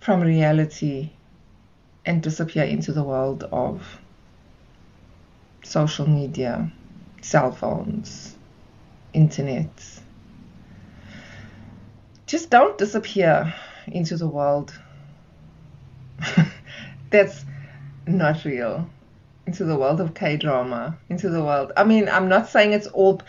from 0.00 0.20
reality 0.20 1.10
and 2.04 2.22
disappear 2.22 2.64
into 2.64 2.92
the 2.92 3.02
world 3.02 3.44
of 3.52 4.00
social 5.62 6.08
media, 6.08 6.70
cell 7.22 7.52
phones, 7.52 8.36
internet, 9.12 9.70
just 12.26 12.50
don't 12.50 12.76
disappear 12.76 13.54
into 13.86 14.16
the 14.16 14.28
world. 14.28 14.78
That's 17.10 17.44
not 18.06 18.44
real. 18.44 18.88
Into 19.46 19.64
the 19.64 19.76
world 19.76 20.00
of 20.00 20.14
K 20.14 20.36
drama, 20.36 20.98
into 21.08 21.30
the 21.30 21.42
world. 21.42 21.70
I 21.76 21.84
mean, 21.84 22.08
I'm 22.08 22.28
not 22.28 22.48
saying 22.48 22.72
it's 22.72 22.88
all, 22.88 23.22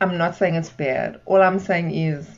I'm 0.00 0.18
not 0.18 0.34
saying 0.34 0.56
it's 0.56 0.70
bad. 0.70 1.20
All 1.24 1.40
I'm 1.40 1.60
saying 1.60 1.94
is 1.94 2.28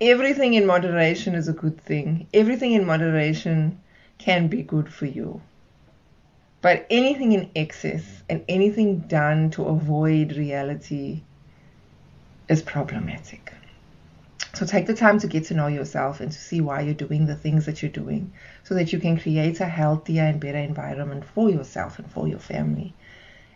everything 0.00 0.54
in 0.54 0.66
moderation 0.66 1.36
is 1.36 1.46
a 1.46 1.52
good 1.52 1.80
thing. 1.80 2.26
Everything 2.34 2.72
in 2.72 2.84
moderation 2.84 3.80
can 4.18 4.48
be 4.48 4.62
good 4.62 4.92
for 4.92 5.06
you. 5.06 5.40
But 6.60 6.84
anything 6.90 7.30
in 7.30 7.50
excess 7.54 8.24
and 8.28 8.44
anything 8.48 9.00
done 9.06 9.50
to 9.50 9.66
avoid 9.66 10.36
reality 10.36 11.22
is 12.48 12.60
problematic. 12.62 13.52
So 14.54 14.64
take 14.66 14.86
the 14.86 14.94
time 14.94 15.18
to 15.20 15.26
get 15.26 15.44
to 15.44 15.54
know 15.54 15.66
yourself 15.66 16.20
and 16.20 16.32
to 16.32 16.38
see 16.38 16.60
why 16.60 16.80
you're 16.80 16.94
doing 16.94 17.26
the 17.26 17.36
things 17.36 17.66
that 17.66 17.82
you're 17.82 17.90
doing 17.90 18.32
so 18.64 18.74
that 18.74 18.92
you 18.92 18.98
can 18.98 19.18
create 19.18 19.60
a 19.60 19.66
healthier 19.66 20.24
and 20.24 20.40
better 20.40 20.58
environment 20.58 21.24
for 21.24 21.50
yourself 21.50 21.98
and 21.98 22.10
for 22.10 22.26
your 22.26 22.38
family. 22.38 22.94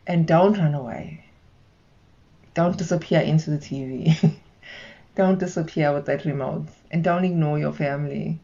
And 0.07 0.27
don't 0.27 0.59
run 0.59 0.75
away. 0.75 1.25
Don't 2.55 2.77
disappear 2.77 3.21
into 3.21 3.51
the 3.51 3.59
TV. 3.59 4.35
don't 5.15 5.39
disappear 5.39 5.93
with 5.95 6.07
that 6.07 6.25
remote. 6.25 6.67
And 6.91 7.03
don't 7.03 7.25
ignore 7.25 7.59
your 7.59 7.73
family. 7.73 8.41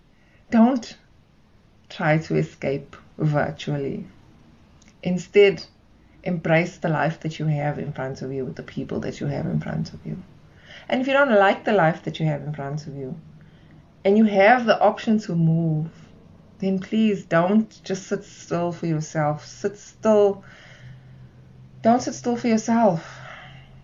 Don't 0.51 0.97
try 1.91 2.19
to 2.19 2.37
escape 2.37 2.97
virtually. 3.19 4.07
Instead, 5.03 5.65
embrace 6.25 6.79
the 6.79 6.89
life 6.89 7.21
that 7.21 7.39
you 7.39 7.47
have 7.47 7.79
in 7.79 7.93
front 7.93 8.23
of 8.23 8.33
you 8.33 8.45
with 8.45 8.57
the 8.57 8.63
people 8.63 9.01
that 9.01 9.21
you 9.21 9.27
have 9.27 9.47
in 9.47 9.61
front 9.61 9.93
of 9.93 10.05
you. 10.07 10.17
And 10.89 11.01
if 11.01 11.07
you 11.07 11.13
don't 11.13 11.31
like 11.31 11.65
the 11.65 11.73
life 11.73 12.03
that 12.05 12.19
you 12.19 12.27
have 12.27 12.43
in 12.43 12.55
front 12.55 12.87
of 12.87 12.97
you, 12.97 13.15
and 14.05 14.17
you 14.17 14.25
have 14.25 14.65
the 14.65 14.81
option 14.81 15.19
to 15.21 15.35
move, 15.35 15.91
then 16.59 16.79
please 16.79 17.25
don't 17.25 17.81
just 17.85 18.07
sit 18.07 18.25
still 18.25 18.73
for 18.73 18.87
yourself. 18.87 19.45
Sit 19.47 19.77
still. 19.77 20.43
Don't 21.83 22.03
sit 22.03 22.15
still 22.15 22.37
for 22.37 22.49
yourself. 22.49 23.07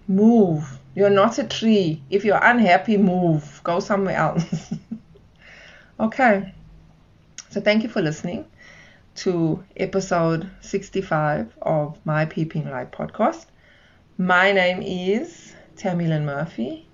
Move. 0.09 0.79
You're 0.95 1.11
not 1.11 1.39
a 1.39 1.45
tree. 1.45 2.03
If 2.11 2.25
you're 2.25 2.43
unhappy, 2.43 2.97
move. 2.97 3.61
Go 3.65 3.81
somewhere 3.81 4.17
else. 4.17 4.73
okay. 6.01 6.55
So 7.51 7.61
thank 7.61 7.83
you 7.83 7.89
for 7.89 8.03
listening 8.03 8.47
to 9.17 9.63
episode 9.77 10.51
65 10.61 11.55
of 11.63 11.99
my 12.05 12.25
Peeping 12.25 12.69
Light 12.69 12.91
podcast. 12.91 13.47
My 14.19 14.53
name 14.53 14.83
is 14.83 15.55
Tammy 15.77 16.07
Lynn 16.07 16.25
Murphy, 16.25 16.89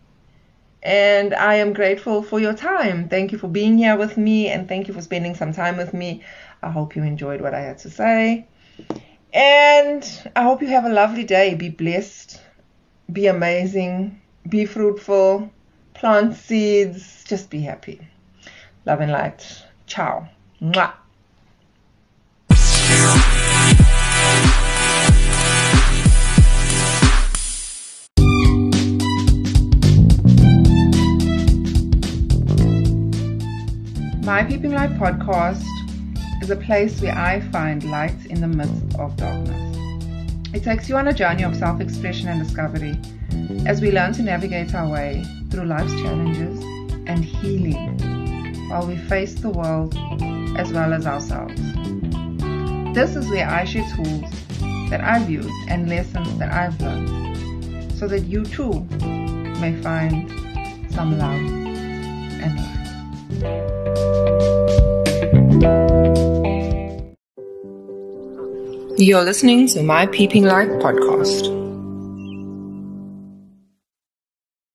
and 0.82 1.34
I 1.34 1.56
am 1.56 1.72
grateful 1.72 2.22
for 2.22 2.40
your 2.40 2.54
time. 2.54 3.08
Thank 3.08 3.32
you 3.32 3.38
for 3.38 3.48
being 3.48 3.76
here 3.76 3.96
with 3.96 4.16
me, 4.16 4.48
and 4.48 4.68
thank 4.68 4.88
you 4.88 4.94
for 4.94 5.02
spending 5.02 5.34
some 5.34 5.52
time 5.52 5.76
with 5.76 5.92
me. 5.92 6.22
I 6.62 6.70
hope 6.70 6.96
you 6.96 7.02
enjoyed 7.02 7.40
what 7.40 7.54
I 7.54 7.60
had 7.60 7.78
to 7.78 7.90
say. 7.90 8.46
And 9.32 10.30
I 10.34 10.42
hope 10.42 10.62
you 10.62 10.68
have 10.68 10.84
a 10.84 10.88
lovely 10.88 11.24
day. 11.24 11.54
Be 11.54 11.68
blessed, 11.68 12.40
be 13.12 13.26
amazing, 13.26 14.20
be 14.48 14.64
fruitful, 14.64 15.50
plant 15.94 16.34
seeds, 16.34 17.24
just 17.24 17.50
be 17.50 17.60
happy. 17.60 18.00
Love 18.86 19.00
and 19.00 19.12
light. 19.12 19.62
Ciao. 19.86 20.28
Mwah. 20.60 20.94
My 34.40 34.46
Peeping 34.46 34.72
Light 34.72 34.94
podcast 34.94 35.66
is 36.42 36.48
a 36.48 36.56
place 36.56 37.02
where 37.02 37.12
I 37.14 37.42
find 37.52 37.84
light 37.84 38.24
in 38.24 38.40
the 38.40 38.48
midst 38.48 38.98
of 38.98 39.14
darkness. 39.14 39.76
It 40.54 40.64
takes 40.64 40.88
you 40.88 40.96
on 40.96 41.08
a 41.08 41.12
journey 41.12 41.42
of 41.42 41.54
self 41.54 41.78
expression 41.78 42.26
and 42.26 42.42
discovery 42.42 42.98
as 43.66 43.82
we 43.82 43.92
learn 43.92 44.14
to 44.14 44.22
navigate 44.22 44.74
our 44.74 44.88
way 44.88 45.22
through 45.50 45.66
life's 45.66 45.92
challenges 46.00 46.58
and 47.06 47.22
healing 47.22 47.98
while 48.70 48.86
we 48.86 48.96
face 48.96 49.34
the 49.34 49.50
world 49.50 49.94
as 50.56 50.72
well 50.72 50.94
as 50.94 51.06
ourselves. 51.06 51.60
This 52.94 53.16
is 53.16 53.28
where 53.28 53.46
I 53.46 53.66
share 53.66 53.86
tools 53.94 54.30
that 54.88 55.02
I've 55.04 55.28
used 55.28 55.50
and 55.68 55.86
lessons 55.86 56.38
that 56.38 56.50
I've 56.50 56.80
learned 56.80 57.92
so 57.92 58.08
that 58.08 58.20
you 58.20 58.46
too 58.46 58.86
may 59.60 59.78
find 59.82 60.30
some 60.90 61.18
love 61.18 61.44
and 62.40 63.42
light. 63.42 63.79
You're 68.96 69.24
listening 69.24 69.66
to 69.68 69.82
My 69.82 70.06
Peeping 70.06 70.44
Light 70.44 70.68
podcast. 70.68 71.59